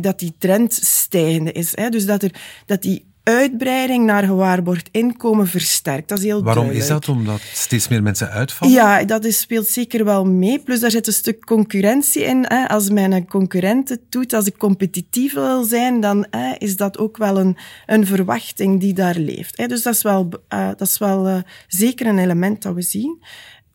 dat 0.00 0.18
die 0.18 0.34
trend 0.38 0.72
stijgende 0.72 1.52
is. 1.52 1.76
Hè? 1.76 1.88
Dus 1.88 2.06
dat, 2.06 2.22
er, 2.22 2.30
dat 2.66 2.82
die 2.82 3.04
uitbreiding 3.26 4.04
naar 4.04 4.24
gewaarborgd 4.24 4.88
inkomen 4.92 5.46
versterkt. 5.46 6.08
Dat 6.08 6.18
is 6.18 6.24
heel 6.24 6.42
Waarom 6.42 6.70
is 6.70 6.86
dat? 6.86 7.08
Omdat 7.08 7.40
steeds 7.52 7.88
meer 7.88 8.02
mensen 8.02 8.30
uitvallen? 8.30 8.74
Ja, 8.74 9.04
dat 9.04 9.24
is, 9.24 9.40
speelt 9.40 9.66
zeker 9.66 10.04
wel 10.04 10.24
mee. 10.24 10.58
Plus 10.58 10.80
daar 10.80 10.90
zit 10.90 11.06
een 11.06 11.12
stuk 11.12 11.44
concurrentie 11.44 12.24
in. 12.24 12.44
Hè. 12.48 12.68
Als 12.68 12.90
mijn 12.90 13.26
concurrent 13.26 13.88
het 13.88 14.00
doet, 14.08 14.32
als 14.32 14.46
ik 14.46 14.56
competitief 14.56 15.34
wil 15.34 15.64
zijn, 15.64 16.00
dan 16.00 16.26
hè, 16.30 16.54
is 16.58 16.76
dat 16.76 16.98
ook 16.98 17.16
wel 17.16 17.38
een, 17.38 17.56
een 17.86 18.06
verwachting 18.06 18.80
die 18.80 18.94
daar 18.94 19.16
leeft. 19.16 19.56
Hè. 19.56 19.66
Dus 19.66 19.82
dat 19.82 19.94
is 19.94 20.02
wel, 20.02 20.28
uh, 20.54 20.68
dat 20.76 20.88
is 20.88 20.98
wel 20.98 21.28
uh, 21.28 21.36
zeker 21.68 22.06
een 22.06 22.18
element 22.18 22.62
dat 22.62 22.74
we 22.74 22.82
zien. 22.82 23.22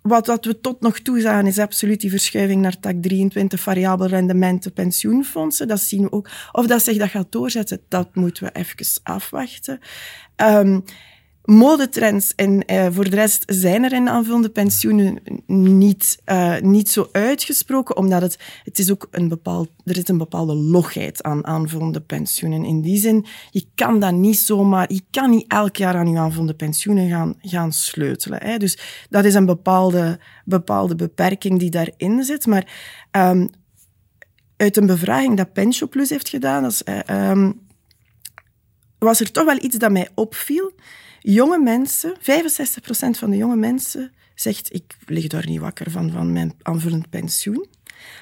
Wat, 0.02 0.28
wat 0.28 0.46
we 0.46 0.60
tot 0.60 0.82
nog 0.82 1.00
toe 1.00 1.22
zagen 1.22 1.48
is 1.48 1.60
absoluut 1.60 2.02
die 2.02 2.10
verschuiving 2.10 2.62
naar 2.62 2.80
tak 2.80 2.96
23, 3.02 3.60
variabel 3.60 4.08
rendementen, 4.08 4.74
pensioenfondsen. 4.74 5.68
Dat 5.68 5.80
zien 5.80 6.02
we 6.02 6.12
ook. 6.12 6.30
Of 6.52 6.68
dat 6.68 6.84
zich 6.84 6.98
dat 6.98 7.10
gaat 7.10 7.32
doorzetten, 7.32 7.82
dat 7.88 8.16
moeten 8.16 8.44
we 8.44 8.52
even 8.52 8.86
afwachten. 9.04 9.80
Um, 10.36 10.84
modetrends 11.44 12.36
en 12.36 12.64
uh, 12.72 12.88
voor 12.92 13.10
de 13.10 13.16
rest 13.16 13.44
zijn 13.48 13.84
er 13.84 13.94
in 13.94 14.10
aanvullende 14.10 14.50
pensioenen 14.50 15.20
niet, 15.48 16.22
uh, 16.26 16.60
niet 16.60 16.90
zo 16.90 17.10
uitgesproken, 17.12 17.98
omdat 17.98 18.22
het, 18.22 18.38
het 18.64 18.80
is 18.80 18.92
ook 18.92 19.08
een 19.12 19.28
bepaald, 19.28 19.70
er 19.84 19.98
is 19.98 20.08
een 20.08 20.18
bepaalde 20.18 20.54
logheid 20.56 21.24
aan 21.24 21.46
aanvullende 21.46 22.02
pensioenen. 22.02 22.66
In 22.66 22.82
die 22.82 22.98
zin, 22.98 23.26
je 23.50 23.66
kan 23.76 24.00
dat 24.00 24.14
niet 24.14 24.38
zomaar, 24.40 24.94
je 24.94 25.02
kan 25.12 25.30
niet 25.30 25.52
elk 25.52 25.76
jaar 25.76 25.96
aan 25.96 26.08
je 26.08 26.20
aanvullende 26.20 26.56
pensioenen 26.56 27.10
gaan, 27.10 27.36
gaan 27.42 27.72
sleutelen. 27.72 28.40
Hè. 28.44 28.58
Dus 28.58 28.78
dat 29.10 29.26
is 29.26 29.34
een 29.34 29.46
bepaalde, 29.46 30.20
bepaalde 30.46 30.96
beperking 30.96 31.60
die 31.60 31.70
daarin 31.70 32.24
zit. 32.24 32.46
Maar 32.46 32.68
um, 33.12 33.50
uit 34.58 34.78
een 34.78 34.86
bevraging 34.86 35.38
dat 35.38 35.54
Pensio 35.54 35.88
Plus 35.88 36.10
heeft 36.10 36.30
gedaan, 36.30 36.72
uh, 36.86 37.30
um, 37.30 37.60
was 38.98 39.20
er 39.20 39.32
toch 39.32 39.46
wel 39.46 39.64
iets 39.64 39.78
dat 39.78 39.92
mij 39.92 40.10
opviel 40.16 40.74
jonge 41.22 41.60
mensen, 41.60 42.14
65% 42.20 42.24
van 43.12 43.30
de 43.30 43.38
jonge 43.38 43.56
mensen 43.56 44.12
zegt, 44.36 44.74
ik 44.74 44.98
lig 45.06 45.28
daar 45.28 45.46
niet 45.46 45.60
wakker 45.60 45.92
van, 45.92 46.12
van 46.12 46.34
mijn 46.34 46.54
aanvullend 46.62 47.10
pensioen. 47.10 47.68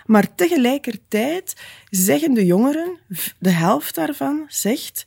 Maar 0.06 0.36
tegelijkertijd 0.36 1.56
zeggen 1.90 2.34
de 2.34 2.46
jongeren, 2.46 2.98
de 3.40 3.50
helft 3.50 3.96
daarvan 3.96 4.46
zegt, 4.48 5.06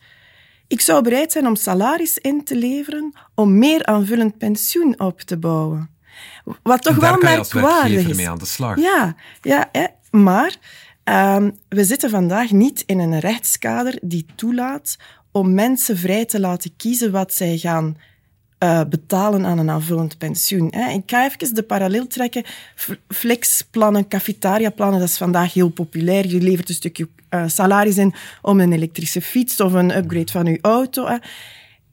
ik 0.67 0.81
zou 0.81 1.03
bereid 1.03 1.33
zijn 1.33 1.47
om 1.47 1.57
salaris 1.57 2.19
in 2.19 2.45
te 2.45 2.57
leveren 2.57 3.13
om 3.35 3.59
meer 3.59 3.87
aanvullend 3.87 4.39
pensioen 4.39 5.01
op 5.01 5.21
te 5.21 5.39
bouwen. 5.39 5.91
Wat 6.63 6.83
toch 6.83 6.97
wel 6.97 7.19
merkwaardig 7.19 8.09
is. 8.09 8.17
mee 8.17 8.29
aan 8.29 8.39
de 8.39 8.47
slag. 8.47 8.81
Ja, 8.81 9.17
ja 9.43 9.69
hè, 9.73 9.87
maar 10.11 10.57
um, 11.05 11.59
we 11.69 11.85
zitten 11.85 12.11
vandaag 12.11 12.51
niet 12.51 12.83
in 12.87 12.99
een 12.99 13.19
rechtskader 13.19 13.99
die 14.03 14.27
toelaat 14.35 14.97
om 15.33 15.55
mensen 15.55 15.99
vrij 15.99 16.25
te 16.25 16.41
laten 16.41 16.77
kiezen 16.77 17.11
wat 17.11 17.35
zij 17.35 17.59
gaan 17.59 17.97
uh, 18.63 18.81
betalen 18.89 19.47
aan 19.47 19.59
een 19.59 19.71
aanvullend 19.71 20.19
pensioen. 20.19 20.69
Hè. 20.71 20.93
Ik 20.93 21.03
ga 21.07 21.25
even 21.25 21.55
de 21.55 21.63
parallel 21.63 22.07
trekken. 22.07 22.45
Flexplannen, 23.09 24.09
cafetariaplannen, 24.09 25.01
dat 25.01 25.09
is 25.09 25.17
vandaag 25.17 25.53
heel 25.53 25.69
populair. 25.69 26.27
Je 26.27 26.41
levert 26.41 26.69
een 26.69 26.75
stukje 26.75 27.09
uh, 27.31 27.45
salaris 27.47 27.99
in 27.99 28.15
om 28.43 28.61
een 28.61 28.73
elektrische 28.73 29.21
fiets 29.21 29.61
of 29.61 29.73
een 29.73 29.97
upgrade 29.97 30.33
van 30.33 30.45
je 30.45 30.59
auto. 30.61 31.07
Hè. 31.07 31.17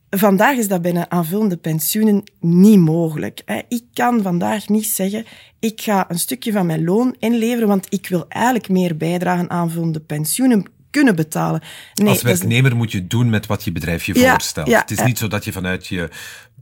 Vandaag 0.10 0.58
is 0.58 0.68
dat 0.68 0.82
binnen 0.82 1.12
aanvullende 1.12 1.58
pensioenen 1.58 2.24
niet 2.40 2.80
mogelijk. 2.80 3.44
Ik 3.68 3.84
kan 3.94 4.22
vandaag 4.22 4.68
niet 4.68 4.88
zeggen, 4.88 5.26
ik 5.60 5.82
ga 5.82 6.10
een 6.10 6.20
stukje 6.20 6.52
van 6.52 6.66
mijn 6.66 6.84
loon 6.84 7.16
inleveren, 7.20 7.68
want 7.68 7.86
ik 7.90 8.08
wil 8.08 8.26
eigenlijk 8.28 8.70
meer 8.70 8.98
bijdragen 8.98 9.50
aan 9.50 9.60
aanvullende 9.60 10.00
pensioenen 10.00 10.66
kunnen 10.90 11.16
betalen. 11.16 11.62
Nee, 11.94 12.10
Als 12.10 12.22
werknemer 12.22 12.76
moet 12.76 12.92
je 12.92 13.08
doen 13.08 13.30
met 13.30 13.46
wat 13.46 13.64
je 13.64 13.72
bedrijf 13.72 14.06
je 14.06 14.16
voorstelt. 14.16 14.68
Ja, 14.68 14.80
het 14.80 14.92
is 14.92 15.04
niet 15.04 15.18
zo 15.18 15.28
dat 15.28 15.46
je 15.46 15.52
vanuit 15.52 15.88
je 15.88 16.10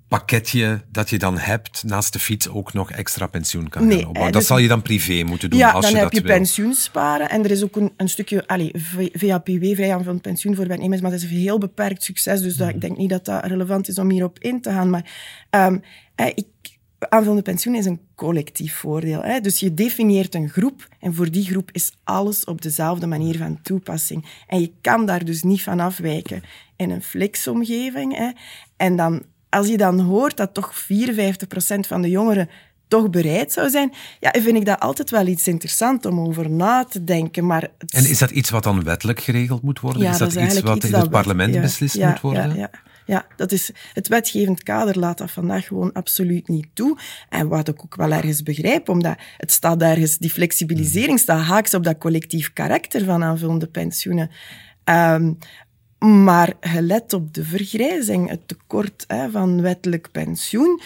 pakketje 0.07 0.81
dat 0.91 1.09
je 1.09 1.17
dan 1.17 1.37
hebt 1.37 1.83
naast 1.83 2.13
de 2.13 2.19
fiets 2.19 2.49
ook 2.49 2.73
nog 2.73 2.91
extra 2.91 3.27
pensioen 3.27 3.69
kan 3.69 3.87
nee, 3.87 3.97
opbouwen. 3.97 4.31
Dat 4.31 4.33
dus, 4.33 4.47
zal 4.47 4.57
je 4.57 4.67
dan 4.67 4.81
privé 4.81 5.23
moeten 5.23 5.49
doen 5.49 5.59
ja, 5.59 5.71
als 5.71 5.75
je 5.75 5.81
dat 5.81 6.01
wil. 6.01 6.09
dan 6.09 6.19
heb 6.19 6.27
je 6.27 6.33
pensioen 6.33 6.73
sparen 6.73 7.29
en 7.29 7.43
er 7.43 7.51
is 7.51 7.63
ook 7.63 7.75
een, 7.75 7.93
een 7.97 8.09
stukje 8.09 8.47
allez, 8.47 8.71
VAPW, 9.13 9.75
vrij 9.75 9.93
aanvullend 9.93 10.21
pensioen 10.21 10.55
voor 10.55 10.67
werknemers, 10.67 11.01
maar 11.01 11.11
dat 11.11 11.21
is 11.21 11.31
een 11.31 11.37
heel 11.37 11.57
beperkt 11.57 12.03
succes, 12.03 12.41
dus 12.41 12.55
dat, 12.55 12.69
ik 12.69 12.81
denk 12.81 12.97
niet 12.97 13.09
dat 13.09 13.25
dat 13.25 13.45
relevant 13.45 13.87
is 13.87 13.99
om 13.99 14.09
hierop 14.09 14.39
in 14.39 14.61
te 14.61 14.69
gaan. 14.69 14.89
Maar 14.89 15.11
um, 15.51 15.81
ik, 16.15 16.47
aanvullende 16.99 17.41
pensioen 17.41 17.75
is 17.75 17.85
een 17.85 17.99
collectief 18.15 18.75
voordeel. 18.75 19.21
Hè? 19.23 19.39
Dus 19.39 19.59
je 19.59 19.73
definieert 19.73 20.35
een 20.35 20.49
groep 20.49 20.87
en 20.99 21.13
voor 21.15 21.31
die 21.31 21.45
groep 21.45 21.69
is 21.71 21.91
alles 22.03 22.43
op 22.43 22.61
dezelfde 22.61 23.07
manier 23.07 23.37
van 23.37 23.61
toepassing. 23.61 24.25
En 24.47 24.59
je 24.59 24.71
kan 24.81 25.05
daar 25.05 25.25
dus 25.25 25.43
niet 25.43 25.63
van 25.63 25.79
afwijken 25.79 26.41
in 26.75 26.89
een 26.89 27.03
flexomgeving. 27.03 28.17
Hè? 28.17 28.29
En 28.77 28.95
dan 28.95 29.23
als 29.49 29.67
je 29.67 29.77
dan 29.77 29.99
hoort 29.99 30.37
dat 30.37 30.53
toch 30.53 30.73
54% 30.73 30.85
van 31.79 32.01
de 32.01 32.09
jongeren 32.09 32.49
toch 32.87 33.09
bereid 33.09 33.51
zou 33.51 33.69
zijn, 33.69 33.93
ja, 34.19 34.31
vind 34.31 34.57
ik 34.57 34.65
dat 34.65 34.79
altijd 34.79 35.09
wel 35.09 35.27
iets 35.27 35.47
interessants 35.47 36.05
om 36.05 36.19
over 36.19 36.49
na 36.49 36.83
te 36.83 37.03
denken. 37.03 37.45
Maar 37.45 37.67
En 37.87 38.09
is 38.09 38.17
dat 38.17 38.31
iets 38.31 38.49
wat 38.49 38.63
dan 38.63 38.83
wettelijk 38.83 39.19
geregeld 39.19 39.61
moet 39.61 39.79
worden? 39.79 40.01
Ja, 40.01 40.11
is 40.11 40.17
dat, 40.17 40.35
iets 40.35 40.61
wat 40.61 40.83
in 40.83 40.93
het 40.93 41.09
parlement 41.09 41.61
beslist 41.61 41.99
moet 41.99 42.21
worden? 42.21 42.69
Ja, 43.07 43.25
dat 43.35 43.51
is, 43.51 43.71
het 43.93 44.07
wetgevend 44.07 44.63
kader 44.63 44.99
laat 44.99 45.17
dat 45.17 45.31
vandaag 45.31 45.67
gewoon 45.67 45.93
absoluut 45.93 46.47
niet 46.47 46.67
toe. 46.73 46.97
En 47.29 47.47
wat 47.47 47.67
ik 47.67 47.83
ook 47.83 47.95
wel 47.95 48.11
ergens 48.11 48.43
begrijp, 48.43 48.89
omdat 48.89 49.17
het 49.37 49.51
staat 49.51 49.81
ergens, 49.81 50.17
die 50.17 50.29
flexibilisering 50.29 51.19
staat 51.19 51.45
haaks 51.45 51.73
op 51.73 51.83
dat 51.83 51.97
collectief 51.97 52.53
karakter 52.53 53.05
van 53.05 53.23
aanvullende 53.23 53.67
pensioenen. 53.67 54.29
Um, 54.85 55.37
maar 55.99 56.53
gelet 56.59 57.13
op 57.13 57.33
de 57.33 57.43
vergrijzing, 57.43 58.29
het 58.29 58.47
tekort 58.47 59.03
hè, 59.07 59.29
van 59.29 59.61
wettelijk 59.61 60.11
pensioen, 60.11 60.81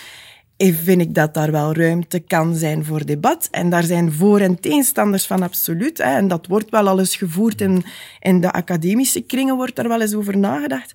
eh, 0.58 0.74
vind 0.74 1.02
ik 1.02 1.14
dat 1.14 1.34
daar 1.34 1.52
wel 1.52 1.74
ruimte 1.74 2.20
kan 2.20 2.56
zijn 2.56 2.86
voor 2.86 3.06
debat. 3.06 3.48
En 3.52 3.70
daar 3.70 3.84
zijn 3.84 4.12
voor- 4.12 4.40
en 4.40 4.60
tegenstanders 4.60 5.26
van 5.26 5.44
absoluut. 5.44 5.98
Hè. 5.98 6.16
En 6.16 6.28
dat 6.28 6.48
wordt 6.48 6.70
wel 6.70 6.88
al 6.88 7.00
eens 7.00 7.16
gevoerd 7.16 7.62
in, 7.62 7.84
in 8.20 8.42
de 8.42 8.52
academische 8.52 9.22
kringen, 9.22 9.56
wordt 9.56 9.76
daar 9.76 9.88
wel 9.88 10.02
eens 10.02 10.14
over 10.16 10.38
nagedacht. 10.38 10.94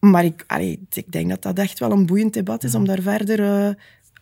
Maar 0.00 0.24
ik, 0.24 0.44
allee, 0.46 0.86
ik 0.90 1.12
denk 1.12 1.28
dat 1.28 1.42
dat 1.42 1.58
echt 1.58 1.78
wel 1.78 1.90
een 1.90 2.06
boeiend 2.06 2.32
debat 2.32 2.64
is 2.64 2.74
om 2.74 2.86
daar 2.86 3.02
verder 3.02 3.66
uh, 3.68 3.74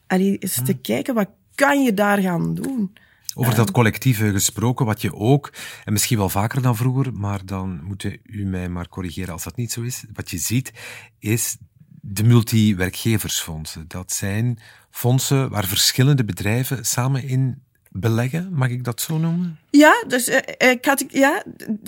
allee, 0.07 0.39
eens 0.39 0.65
te 0.65 0.75
kijken. 0.75 1.15
Wat 1.15 1.29
kan 1.55 1.83
je 1.83 1.95
daar 1.95 2.19
gaan 2.19 2.55
doen? 2.55 2.93
Over 3.35 3.55
dat 3.55 3.71
collectieve 3.71 4.31
gesproken, 4.31 4.87
wat 4.87 5.01
je 5.01 5.15
ook, 5.15 5.53
en 5.85 5.93
misschien 5.93 6.19
wel 6.19 6.29
vaker 6.29 6.63
dan 6.63 6.77
vroeger, 6.77 7.13
maar 7.13 7.41
dan 7.45 7.81
moet 7.85 8.19
u 8.23 8.45
mij 8.45 8.69
maar 8.69 8.89
corrigeren 8.89 9.33
als 9.33 9.45
dat 9.45 9.57
niet 9.57 9.73
zo 9.73 9.83
is. 9.83 10.05
Wat 10.13 10.31
je 10.31 10.39
ziet, 10.39 10.73
is 11.19 11.57
de 12.01 12.25
multi-werkgeversfondsen. 12.25 13.85
Dat 13.89 14.13
zijn 14.13 14.59
fondsen 14.91 15.51
waar 15.51 15.67
verschillende 15.67 16.25
bedrijven 16.25 16.85
samen 16.85 17.23
in 17.23 17.63
beleggen, 17.91 18.53
mag 18.53 18.69
ik 18.69 18.85
dat 18.85 19.01
zo 19.01 19.19
noemen? 19.19 19.59
Ja, 19.71 20.05
dus, 20.09 20.29
uh, 20.29 20.37
ik 20.59 20.85
had, 20.85 21.05
ja 21.09 21.43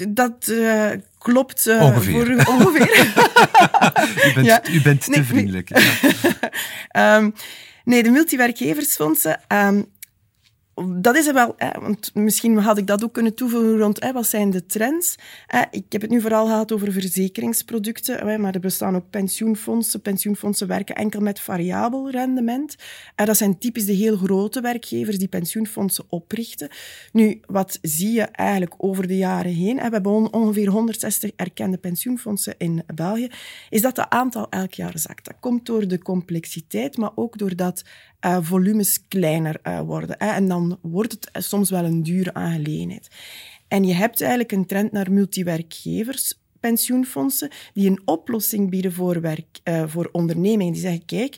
dat 0.09 0.49
uh, 0.49 0.91
klopt. 1.19 1.67
Uh, 1.67 1.83
ongeveer. 1.83 2.43
Voor, 2.43 2.55
ongeveer. 2.55 3.07
u 4.31 4.33
bent, 4.35 4.47
ja. 4.47 4.69
u 4.71 4.83
bent 4.83 5.13
te 5.13 5.25
vriendelijk. 5.25 5.71
Ja. 6.89 7.17
um, 7.17 7.35
nee, 7.85 8.03
de 8.03 8.11
multiwerkgeversfondsen. 8.11 9.41
Um, 9.49 9.87
dat 10.87 11.17
is 11.17 11.27
er 11.27 11.35
wel, 11.35 11.55
want 11.81 12.15
misschien 12.15 12.59
had 12.59 12.79
ik 12.79 12.87
dat 12.87 13.05
ook 13.05 13.13
kunnen 13.13 13.35
toevoegen 13.35 13.79
rond 13.79 14.11
wat 14.13 14.27
zijn 14.27 14.51
de 14.51 14.67
trends. 14.67 15.15
ik 15.71 15.85
heb 15.89 16.01
het 16.01 16.11
nu 16.11 16.21
vooral 16.21 16.47
gehad 16.47 16.73
over 16.73 16.93
verzekeringsproducten, 16.93 18.41
maar 18.41 18.55
er 18.55 18.61
bestaan 18.61 18.97
ook 18.97 19.11
pensioenfondsen. 19.11 20.01
Pensioenfondsen 20.01 20.67
werken 20.67 20.95
enkel 20.95 21.21
met 21.21 21.41
variabel 21.41 22.11
rendement. 22.11 22.77
dat 23.15 23.37
zijn 23.37 23.59
typisch 23.59 23.87
de 23.87 23.93
heel 23.93 24.17
grote 24.17 24.61
werkgevers 24.61 25.19
die 25.19 25.29
pensioenfondsen 25.29 26.05
oprichten. 26.09 26.69
Nu, 27.13 27.41
wat 27.47 27.79
zie 27.83 28.13
je 28.13 28.23
eigenlijk 28.23 28.75
over 28.77 29.07
de 29.07 29.17
jaren 29.17 29.55
heen? 29.55 29.77
we 29.77 29.83
hebben 29.83 30.33
ongeveer 30.33 30.69
160 30.69 31.31
erkende 31.37 31.79
pensioenfondsen 31.79 32.55
in 32.59 32.83
België. 32.95 33.29
Is 33.71 33.83
dat 33.83 33.97
het 33.97 34.09
aantal 34.09 34.47
elk 34.51 34.73
jaar 34.73 34.99
zakt. 34.99 35.25
Dat 35.25 35.37
komt 35.41 35.67
door 35.67 35.89
de 35.89 35.99
complexiteit, 35.99 36.97
maar 36.97 37.11
ook 37.15 37.39
doordat 37.39 37.85
uh, 38.27 38.39
volumes 38.41 39.09
kleiner 39.09 39.61
uh, 39.63 39.81
worden. 39.81 40.17
Hè. 40.19 40.27
En 40.27 40.49
dan 40.49 40.79
wordt 40.83 41.13
het 41.13 41.45
soms 41.45 41.71
wel 41.71 41.85
een 41.85 42.03
dure 42.03 42.35
aangelegenheid. 42.35 43.09
En 43.69 43.85
je 43.85 43.95
hebt 43.95 44.21
eigenlijk 44.21 44.53
een 44.53 44.67
trend 44.67 44.93
naar 44.93 45.13
multiwerkgevers, 45.13 46.41
pensioenfondsen, 46.61 47.51
die 47.75 47.91
een 47.91 48.03
oplossing 48.05 48.71
bieden 48.71 48.93
voor, 48.93 49.21
werk, 49.21 49.61
voor 49.87 50.09
ondernemingen. 50.13 50.73
Die 50.73 50.83
zeggen, 50.83 51.05
kijk, 51.05 51.37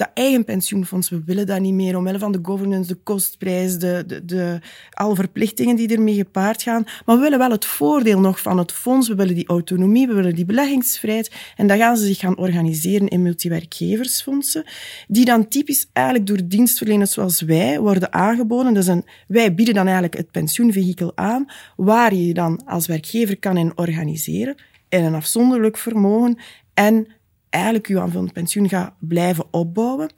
dat 0.00 0.10
eigen 0.14 0.44
pensioenfonds, 0.44 1.10
we 1.10 1.22
willen 1.24 1.46
dat 1.46 1.60
niet 1.60 1.74
meer 1.74 1.96
omwille 1.96 2.18
van 2.18 2.32
de 2.32 2.38
governance, 2.42 2.88
de 2.88 2.98
kostprijs, 3.02 3.78
de, 3.78 4.04
de, 4.06 4.24
de, 4.24 4.58
alle 4.90 5.14
verplichtingen 5.14 5.76
die 5.76 5.88
ermee 5.88 6.14
gepaard 6.14 6.62
gaan. 6.62 6.84
Maar 7.04 7.16
we 7.16 7.22
willen 7.22 7.38
wel 7.38 7.50
het 7.50 7.64
voordeel 7.64 8.20
nog 8.20 8.40
van 8.40 8.58
het 8.58 8.72
fonds, 8.72 9.08
we 9.08 9.14
willen 9.14 9.34
die 9.34 9.46
autonomie, 9.46 10.06
we 10.06 10.14
willen 10.14 10.34
die 10.34 10.44
beleggingsvrijheid. 10.44 11.32
En 11.56 11.66
dan 11.66 11.78
gaan 11.78 11.96
ze 11.96 12.04
zich 12.06 12.18
gaan 12.18 12.38
organiseren 12.38 13.08
in 13.08 13.22
multiwerkgeversfondsen, 13.22 14.64
die 15.08 15.24
dan 15.24 15.48
typisch 15.48 15.88
eigenlijk 15.92 16.26
door 16.26 16.40
dienstverleners 16.44 17.12
zoals 17.12 17.40
wij 17.40 17.80
worden 17.80 18.12
aangeboden. 18.12 18.74
Dus 18.74 18.88
wij 19.26 19.54
bieden 19.54 19.74
dan 19.74 19.84
eigenlijk 19.84 20.16
het 20.16 20.30
pensioenvehikel 20.30 21.12
aan, 21.14 21.46
waar 21.76 22.14
je 22.14 22.26
je 22.26 22.34
dan 22.34 22.64
als 22.66 22.86
werkgever 22.86 23.38
kan 23.38 23.56
in 23.56 23.72
organiseren, 23.74 24.54
in 24.88 25.04
een 25.04 25.14
afzonderlijk 25.14 25.76
vermogen 25.76 26.38
en 26.74 27.06
eigenlijk 27.50 27.88
je 27.88 28.00
aanvullend 28.00 28.32
pensioen 28.32 28.68
gaat 28.68 28.92
blijven 28.98 29.44
opbouwen. 29.50 30.10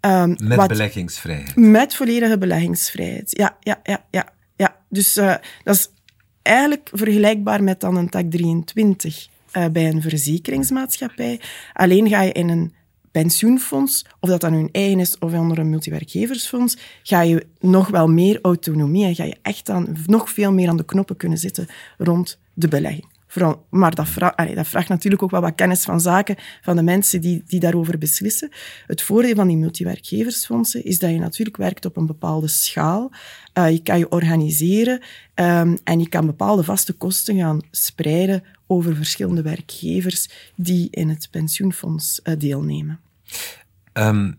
Um, 0.00 0.36
met 0.42 0.56
wat, 0.56 0.68
beleggingsvrijheid. 0.68 1.56
Met 1.56 1.94
volledige 1.94 2.38
beleggingsvrijheid. 2.38 3.36
Ja, 3.36 3.56
ja, 3.60 3.80
ja, 3.82 4.04
ja. 4.10 4.28
ja. 4.56 4.76
Dus 4.88 5.16
uh, 5.16 5.34
dat 5.64 5.74
is 5.74 5.90
eigenlijk 6.42 6.90
vergelijkbaar 6.92 7.62
met 7.62 7.80
dan 7.80 7.96
een 7.96 8.08
tak 8.08 8.30
23 8.30 9.28
uh, 9.52 9.66
bij 9.66 9.88
een 9.88 10.02
verzekeringsmaatschappij. 10.02 11.40
Alleen 11.72 12.08
ga 12.08 12.22
je 12.22 12.32
in 12.32 12.48
een 12.48 12.72
pensioenfonds, 13.10 14.04
of 14.20 14.28
dat 14.28 14.40
dan 14.40 14.52
hun 14.52 14.68
eigen 14.72 15.00
is 15.00 15.18
of 15.18 15.32
onder 15.32 15.58
een 15.58 15.70
multiwerkgeversfonds, 15.70 16.76
ga 17.02 17.20
je 17.20 17.46
nog 17.60 17.88
wel 17.88 18.08
meer 18.08 18.38
autonomie 18.42 19.04
en 19.04 19.14
ga 19.14 19.24
je 19.24 19.36
echt 19.42 19.66
dan 19.66 19.96
nog 20.06 20.30
veel 20.30 20.52
meer 20.52 20.68
aan 20.68 20.76
de 20.76 20.84
knoppen 20.84 21.16
kunnen 21.16 21.38
zitten 21.38 21.66
rond 21.98 22.38
de 22.54 22.68
belegging. 22.68 23.17
Maar 23.70 23.94
dat, 23.94 24.08
vraagt, 24.08 24.88
natuurlijk 24.88 25.22
ook 25.22 25.30
wel 25.30 25.40
wat 25.40 25.54
kennis 25.54 25.82
van 25.82 26.00
zaken 26.00 26.36
van 26.60 26.76
de 26.76 26.82
mensen 26.82 27.20
die, 27.20 27.42
die 27.46 27.60
daarover 27.60 27.98
beslissen. 27.98 28.50
Het 28.86 29.02
voordeel 29.02 29.34
van 29.34 29.48
die 29.48 29.56
multiwerkgeversfondsen 29.56 30.84
is 30.84 30.98
dat 30.98 31.10
je 31.10 31.18
natuurlijk 31.18 31.56
werkt 31.56 31.84
op 31.84 31.96
een 31.96 32.06
bepaalde 32.06 32.48
schaal. 32.48 33.12
Uh, 33.54 33.70
je 33.70 33.82
kan 33.82 33.98
je 33.98 34.08
organiseren 34.08 35.02
um, 35.34 35.78
en 35.84 36.00
je 36.00 36.08
kan 36.08 36.26
bepaalde 36.26 36.64
vaste 36.64 36.92
kosten 36.92 37.36
gaan 37.36 37.60
spreiden 37.70 38.44
over 38.66 38.96
verschillende 38.96 39.42
werkgevers 39.42 40.28
die 40.56 40.88
in 40.90 41.08
het 41.08 41.28
pensioenfonds 41.30 42.20
uh, 42.24 42.34
deelnemen. 42.38 43.00
Um, 43.92 44.38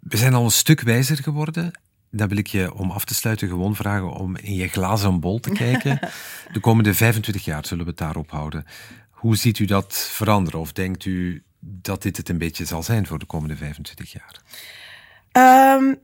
we 0.00 0.16
zijn 0.16 0.34
al 0.34 0.44
een 0.44 0.50
stuk 0.50 0.80
wijzer 0.80 1.16
geworden 1.16 1.79
dan 2.10 2.28
wil 2.28 2.38
ik 2.38 2.46
je 2.46 2.74
om 2.74 2.90
af 2.90 3.04
te 3.04 3.14
sluiten 3.14 3.48
gewoon 3.48 3.76
vragen 3.76 4.12
om 4.12 4.36
in 4.36 4.54
je 4.54 4.68
glazen 4.68 5.20
bol 5.20 5.40
te 5.40 5.50
kijken. 5.50 5.98
De 6.52 6.60
komende 6.60 6.94
25 6.94 7.44
jaar 7.44 7.66
zullen 7.66 7.84
we 7.84 7.90
het 7.90 7.98
daarop 7.98 8.30
houden. 8.30 8.64
Hoe 9.10 9.36
ziet 9.36 9.58
u 9.58 9.64
dat 9.64 9.94
veranderen? 10.12 10.60
Of 10.60 10.72
denkt 10.72 11.04
u 11.04 11.42
dat 11.60 12.02
dit 12.02 12.16
het 12.16 12.28
een 12.28 12.38
beetje 12.38 12.64
zal 12.64 12.82
zijn 12.82 13.06
voor 13.06 13.18
de 13.18 13.26
komende 13.26 13.56
25 13.56 14.12
jaar? 14.12 14.40
Um, 15.76 15.98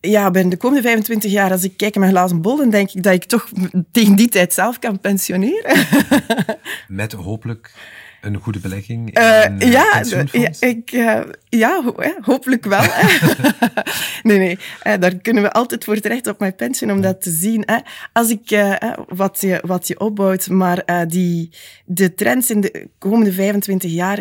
ja, 0.00 0.30
binnen 0.30 0.50
de 0.50 0.56
komende 0.56 0.82
25 0.82 1.30
jaar, 1.30 1.50
als 1.50 1.64
ik 1.64 1.76
kijk 1.76 1.94
in 1.94 2.00
mijn 2.00 2.12
glazen 2.12 2.42
bol, 2.42 2.56
dan 2.56 2.70
denk 2.70 2.90
ik 2.90 3.02
dat 3.02 3.12
ik 3.12 3.24
toch 3.24 3.48
tegen 3.90 4.16
die 4.16 4.28
tijd 4.28 4.52
zelf 4.52 4.78
kan 4.78 5.00
pensioneren. 5.00 5.86
Met 6.88 7.12
hopelijk 7.12 7.72
een 8.24 8.40
goede 8.40 8.58
belegging? 8.58 9.18
Uh, 9.18 9.44
in, 9.44 9.70
ja, 9.70 10.02
ja, 10.32 10.50
ik, 10.60 10.92
uh, 10.92 11.20
ja 11.48 11.82
hopelijk 12.20 12.64
wel. 12.64 12.82
nee, 14.22 14.38
nee, 14.38 14.58
uh, 14.86 14.94
daar 14.98 15.14
kunnen 15.14 15.42
we 15.42 15.52
altijd 15.52 15.84
voor 15.84 16.00
terecht 16.00 16.26
op 16.26 16.38
mijn 16.38 16.54
pensioen 16.54 16.90
om 16.90 17.00
dat 17.00 17.22
te 17.22 17.30
zien. 17.30 17.62
Hè. 17.66 17.78
Als 18.12 18.30
ik 18.30 18.74
wat, 19.08 19.40
je, 19.40 19.62
wat 19.66 19.88
je 19.88 20.00
opbouwt, 20.00 20.48
maar 20.48 21.06
die, 21.08 21.50
de 21.84 22.14
trends 22.14 22.50
in 22.50 22.60
de 22.60 22.88
komende 22.98 23.32
25 23.32 23.90
jaar 23.90 24.20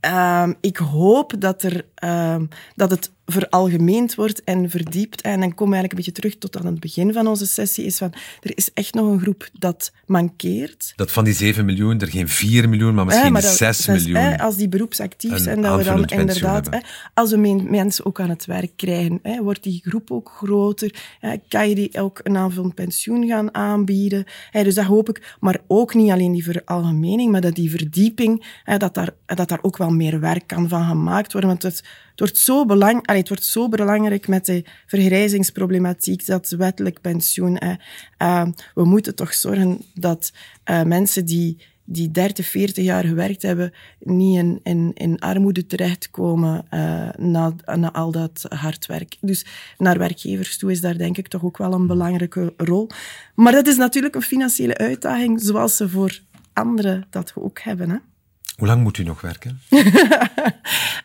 Ehm, 0.00 0.52
ik 0.60 0.76
hoop 0.76 1.32
dat, 1.38 1.62
er, 1.62 1.84
ehm, 1.94 2.46
dat 2.74 2.90
het 2.90 3.12
veralgemeend 3.30 4.14
wordt 4.14 4.44
en 4.44 4.70
verdiept. 4.70 5.20
En 5.20 5.40
dan 5.40 5.54
komen 5.54 5.74
we 5.74 5.78
eigenlijk 5.78 5.92
een 5.92 5.96
beetje 5.96 6.20
terug 6.20 6.38
tot 6.38 6.56
aan 6.56 6.66
het 6.66 6.80
begin 6.80 7.12
van 7.12 7.26
onze 7.26 7.46
sessie. 7.46 7.84
Is 7.84 7.98
van, 7.98 8.12
er 8.40 8.52
is 8.54 8.70
echt 8.74 8.94
nog 8.94 9.06
een 9.06 9.20
groep 9.20 9.48
dat 9.58 9.92
mankeert. 10.06 10.92
Dat 10.96 11.12
van 11.12 11.24
die 11.24 11.34
7 11.34 11.64
miljoen 11.64 12.00
er 12.00 12.08
geen 12.08 12.28
4 12.28 12.68
miljoen, 12.68 12.94
maar 12.94 13.04
misschien 13.04 13.34
ja, 13.34 13.40
6 13.40 13.86
miljoen. 13.86 14.38
als 14.38 14.56
die 14.56 14.68
beroepsactief 14.68 15.38
zijn, 15.38 15.62
dat 15.62 15.76
we 15.76 15.84
dan 15.84 16.04
inderdaad, 16.04 16.68
als 17.14 17.30
we 17.30 17.64
mensen 17.68 18.06
ook 18.06 18.20
aan 18.20 18.28
het 18.28 18.44
werk 18.44 18.72
krijgen, 18.76 19.20
wordt 19.42 19.62
die 19.62 19.80
groep 19.84 20.10
ook 20.10 20.32
groter. 20.36 20.94
kan 21.48 21.68
je 21.68 21.74
die 21.74 22.00
ook 22.00 22.20
een 22.22 22.36
aanvullend 22.36 22.74
pensioen 22.74 23.26
gaan 23.26 23.54
aanbieden? 23.54 24.24
dus 24.52 24.74
dat 24.74 24.84
hoop 24.84 25.08
ik. 25.08 25.36
Maar 25.40 25.58
ook 25.66 25.94
niet 25.94 26.10
alleen 26.10 26.32
die 26.32 26.44
veralgemening, 26.44 27.30
maar 27.32 27.40
dat 27.40 27.54
die 27.54 27.70
verdieping, 27.70 28.60
dat, 28.78 28.94
daar, 28.94 29.10
dat 29.26 29.48
daar 29.48 29.62
ook 29.62 29.76
wel 29.76 29.90
meer 29.90 30.20
werk 30.20 30.46
kan 30.46 30.68
van 30.68 30.84
gemaakt 30.84 31.32
worden. 31.32 31.50
Want 31.50 31.62
het, 31.62 31.82
het 32.18 32.28
wordt 32.28 32.44
zo 32.44 32.64
belang, 32.64 33.10
het 33.10 33.28
wordt 33.28 33.44
zo 33.44 33.68
belangrijk 33.68 34.28
met 34.28 34.46
de 34.46 34.64
vergrijzingsproblematiek, 34.86 36.26
dat 36.26 36.48
wettelijk 36.48 37.00
pensioen. 37.00 37.58
Uh, 38.18 38.46
we 38.74 38.84
moeten 38.84 39.14
toch 39.14 39.34
zorgen 39.34 39.80
dat 39.94 40.32
uh, 40.70 40.82
mensen 40.82 41.24
die, 41.24 41.62
die 41.84 42.10
30, 42.10 42.46
40 42.46 42.84
jaar 42.84 43.04
gewerkt 43.04 43.42
hebben, 43.42 43.72
niet 43.98 44.38
in, 44.38 44.60
in, 44.62 44.90
in 44.94 45.18
armoede 45.18 45.66
terechtkomen 45.66 46.64
uh, 46.70 47.08
na, 47.16 47.54
na 47.64 47.92
al 47.92 48.10
dat 48.10 48.46
hard 48.48 48.86
werk. 48.86 49.16
Dus 49.20 49.46
naar 49.76 49.98
werkgevers 49.98 50.58
toe 50.58 50.70
is 50.70 50.80
daar 50.80 50.98
denk 50.98 51.18
ik 51.18 51.28
toch 51.28 51.44
ook 51.44 51.58
wel 51.58 51.72
een 51.72 51.86
belangrijke 51.86 52.52
rol. 52.56 52.88
Maar 53.34 53.52
dat 53.52 53.66
is 53.66 53.76
natuurlijk 53.76 54.14
een 54.14 54.22
financiële 54.22 54.76
uitdaging, 54.76 55.40
zoals 55.40 55.76
ze 55.76 55.88
voor 55.88 56.20
anderen 56.52 57.06
dat 57.10 57.32
ook 57.34 57.60
hebben. 57.60 57.90
Hè. 57.90 57.96
Hoe 58.58 58.66
lang 58.66 58.82
moet 58.82 58.98
u 58.98 59.02
nog 59.02 59.20
werken? 59.20 59.60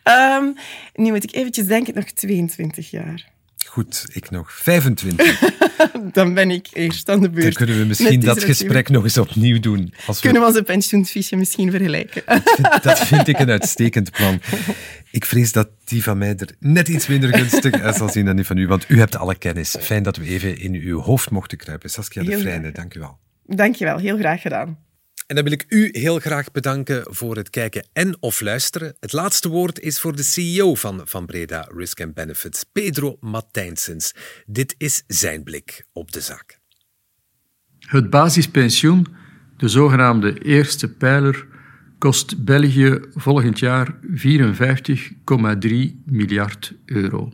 um, 0.04 0.54
nu 1.04 1.10
moet 1.10 1.24
ik 1.24 1.34
eventjes 1.34 1.66
denken, 1.66 1.94
nog 1.94 2.04
22 2.04 2.90
jaar. 2.90 3.32
Goed, 3.66 4.06
ik 4.12 4.30
nog 4.30 4.52
25. 4.52 5.40
Dan 6.12 6.34
ben 6.34 6.50
ik 6.50 6.68
eerst 6.72 7.08
aan 7.08 7.20
de 7.20 7.30
beurt. 7.30 7.44
Dan 7.44 7.52
kunnen 7.52 7.78
we 7.78 7.84
misschien 7.84 8.20
dat 8.20 8.42
gesprek 8.42 8.88
nog 8.88 9.02
eens 9.02 9.18
opnieuw 9.18 9.60
doen. 9.60 9.94
Als 10.06 10.20
kunnen 10.20 10.40
we 10.40 10.46
onze 10.46 10.62
pensioenfiche 10.62 11.36
misschien 11.36 11.70
vergelijken? 11.70 12.22
dat 12.82 12.98
vind 12.98 13.28
ik 13.28 13.38
een 13.38 13.50
uitstekend 13.50 14.10
plan. 14.10 14.40
Ik 15.10 15.24
vrees 15.24 15.52
dat 15.52 15.68
die 15.84 16.02
van 16.02 16.18
mij 16.18 16.36
er 16.36 16.54
net 16.58 16.88
iets 16.88 17.06
minder 17.06 17.36
gunstig 17.38 17.94
zal 17.96 18.08
zien 18.08 18.24
dan 18.24 18.36
die 18.36 18.44
van 18.44 18.56
u, 18.56 18.66
want 18.66 18.84
u 18.88 18.98
hebt 18.98 19.16
alle 19.16 19.34
kennis. 19.34 19.76
Fijn 19.80 20.02
dat 20.02 20.16
we 20.16 20.24
even 20.24 20.58
in 20.58 20.74
uw 20.74 21.00
hoofd 21.00 21.30
mochten 21.30 21.58
kruipen. 21.58 21.90
Saskia 21.90 22.22
de 22.22 22.38
Vrijne, 22.38 22.72
dank 22.72 22.94
u 22.94 23.00
wel. 23.00 23.18
Dank 23.46 23.74
je 23.74 23.84
wel, 23.84 23.98
heel 23.98 24.16
graag 24.16 24.40
gedaan. 24.40 24.83
En 25.26 25.34
dan 25.34 25.44
wil 25.44 25.52
ik 25.52 25.64
u 25.68 25.88
heel 25.92 26.18
graag 26.18 26.50
bedanken 26.50 27.14
voor 27.14 27.36
het 27.36 27.50
kijken 27.50 27.86
en 27.92 28.16
of 28.20 28.40
luisteren. 28.40 28.96
Het 29.00 29.12
laatste 29.12 29.48
woord 29.48 29.80
is 29.80 30.00
voor 30.00 30.16
de 30.16 30.22
CEO 30.22 30.74
van 30.74 31.00
Van 31.04 31.26
Breda 31.26 31.68
Risk 31.76 32.00
and 32.00 32.14
Benefits, 32.14 32.64
Pedro 32.72 33.16
Matijnsens. 33.20 34.14
Dit 34.46 34.74
is 34.78 35.02
zijn 35.06 35.42
blik 35.42 35.84
op 35.92 36.12
de 36.12 36.20
zaak. 36.20 36.58
Het 37.78 38.10
basispensioen, 38.10 39.06
de 39.56 39.68
zogenaamde 39.68 40.38
eerste 40.38 40.88
pijler, 40.88 41.46
kost 41.98 42.44
België 42.44 42.98
volgend 43.14 43.58
jaar 43.58 43.98
54,3 44.02 45.68
miljard 46.04 46.74
euro. 46.84 47.32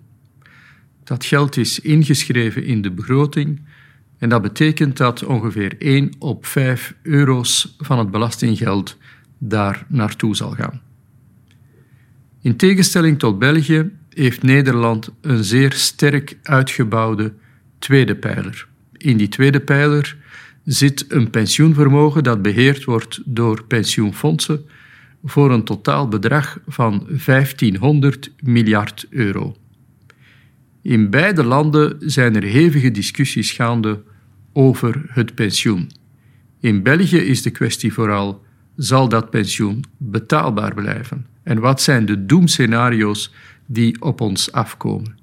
Dat 1.05 1.25
geld 1.25 1.57
is 1.57 1.81
ingeschreven 1.81 2.65
in 2.65 2.83
de 2.83 2.91
begroting 2.91 3.63
en 4.21 4.29
dat 4.29 4.43
betekent 4.43 4.97
dat 4.97 5.25
ongeveer 5.25 5.75
1 5.79 6.11
op 6.19 6.47
5 6.47 6.95
euro's 7.03 7.75
van 7.79 7.99
het 7.99 8.11
belastinggeld 8.11 8.97
daar 9.39 9.85
naartoe 9.89 10.37
zal 10.37 10.51
gaan. 10.51 10.81
In 12.41 12.57
tegenstelling 12.57 13.19
tot 13.19 13.39
België 13.39 13.91
heeft 14.09 14.43
Nederland 14.43 15.11
een 15.21 15.45
zeer 15.45 15.73
sterk 15.73 16.39
uitgebouwde 16.43 17.33
tweede 17.79 18.17
pijler. 18.17 18.67
In 18.97 19.17
die 19.17 19.29
tweede 19.29 19.61
pijler 19.61 20.17
zit 20.65 21.05
een 21.09 21.31
pensioenvermogen 21.31 22.23
dat 22.23 22.43
beheerd 22.43 22.85
wordt 22.85 23.21
door 23.25 23.65
pensioenfondsen 23.65 24.65
voor 25.25 25.51
een 25.51 25.65
totaal 25.65 26.09
bedrag 26.09 26.61
van 26.67 27.07
1500 27.27 28.31
miljard 28.41 29.07
euro. 29.11 29.57
In 30.83 31.11
beide 31.11 31.45
landen 31.45 31.97
zijn 31.99 32.37
er 32.37 32.43
hevige 32.43 32.91
discussies 32.91 33.51
gaande 33.51 34.03
over 34.53 35.03
het 35.07 35.35
pensioen. 35.35 35.91
In 36.61 36.83
België 36.83 37.19
is 37.19 37.43
de 37.43 37.51
kwestie 37.51 37.93
vooral: 37.93 38.43
zal 38.77 39.09
dat 39.09 39.31
pensioen 39.31 39.85
betaalbaar 39.97 40.75
blijven? 40.75 41.27
En 41.43 41.59
wat 41.59 41.81
zijn 41.81 42.07
de 42.07 42.27
doemscenario's 42.27 43.33
die 43.67 44.03
op 44.03 44.21
ons 44.21 44.53
afkomen? 44.53 45.19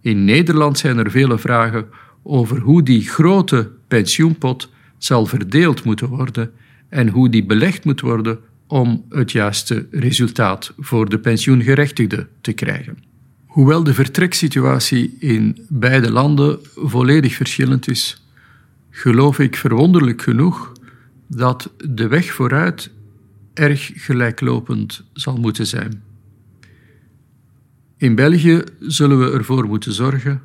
In 0.00 0.24
Nederland 0.24 0.78
zijn 0.78 0.98
er 0.98 1.10
vele 1.10 1.38
vragen 1.38 1.86
over 2.22 2.58
hoe 2.58 2.82
die 2.82 3.08
grote 3.08 3.70
pensioenpot 3.88 4.70
zal 4.98 5.26
verdeeld 5.26 5.84
moeten 5.84 6.08
worden 6.08 6.50
en 6.88 7.08
hoe 7.08 7.28
die 7.28 7.44
belegd 7.44 7.84
moet 7.84 8.00
worden 8.00 8.38
om 8.66 9.04
het 9.08 9.32
juiste 9.32 9.86
resultaat 9.90 10.72
voor 10.78 11.08
de 11.08 11.18
pensioengerechtigde 11.18 12.28
te 12.40 12.52
krijgen. 12.52 12.98
Hoewel 13.46 13.84
de 13.84 13.94
vertreksituatie 13.94 15.16
in 15.18 15.66
beide 15.68 16.10
landen 16.12 16.58
volledig 16.74 17.34
verschillend 17.34 17.88
is, 17.88 18.25
geloof 18.96 19.38
ik 19.38 19.56
verwonderlijk 19.56 20.22
genoeg 20.22 20.72
dat 21.26 21.72
de 21.88 22.08
weg 22.08 22.32
vooruit 22.32 22.90
erg 23.54 23.90
gelijklopend 23.94 25.04
zal 25.12 25.36
moeten 25.36 25.66
zijn. 25.66 26.02
In 27.96 28.14
België 28.14 28.62
zullen 28.80 29.18
we 29.18 29.32
ervoor 29.32 29.66
moeten 29.66 29.92
zorgen 29.92 30.42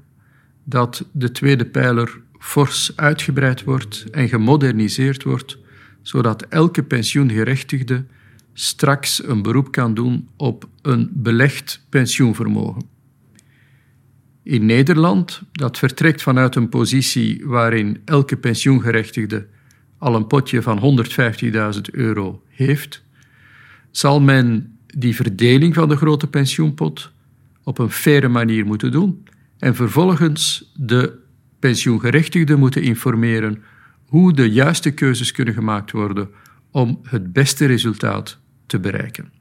dat 0.64 1.06
de 1.12 1.32
tweede 1.32 1.66
pijler 1.66 2.22
fors 2.40 2.92
uitgebreid 2.96 3.64
wordt 3.64 4.06
en 4.12 4.30
gemoderniseerd 4.30 5.24
wordt, 5.24 5.58
zodat 6.02 6.42
elke 6.42 6.84
pensioengerechtigde 6.84 8.06
straks 8.54 9.28
een 9.28 9.42
beroep 9.42 9.72
kan 9.72 9.94
doen 9.94 10.30
op 10.36 10.70
een 10.82 11.10
belegd 11.14 11.86
pensioenvermogen. 11.90 12.91
In 14.44 14.66
Nederland, 14.66 15.42
dat 15.52 15.78
vertrekt 15.78 16.22
vanuit 16.22 16.56
een 16.56 16.70
positie 16.70 17.42
waarin 17.46 18.02
elke 18.06 18.38
pensioengerechtigde 18.38 19.48
al 19.98 20.16
een 20.16 20.28
potje 20.28 20.62
van 20.62 21.06
150.000 21.76 21.82
euro 21.92 22.44
heeft, 22.48 23.04
zal 23.92 24.22
men 24.22 24.78
die 24.86 25.16
verdeling 25.16 25.74
van 25.74 25.90
de 25.90 25.96
grote 25.96 26.28
pensioenpot 26.28 27.12
op 27.64 27.80
een 27.80 27.90
faire 27.90 28.28
manier 28.28 28.66
moeten 28.66 28.92
doen 28.92 29.24
en 29.58 29.76
vervolgens 29.76 30.72
de 30.76 31.20
pensioengerechtigden 31.60 32.60
moeten 32.60 32.82
informeren 32.82 33.64
hoe 34.06 34.34
de 34.34 34.52
juiste 34.52 34.92
keuzes 34.92 35.32
kunnen 35.32 35.54
gemaakt 35.54 35.92
worden 35.92 36.30
om 36.72 37.00
het 37.04 37.34
beste 37.34 37.66
resultaat 37.66 38.40
te 38.66 38.80
bereiken. 38.80 39.41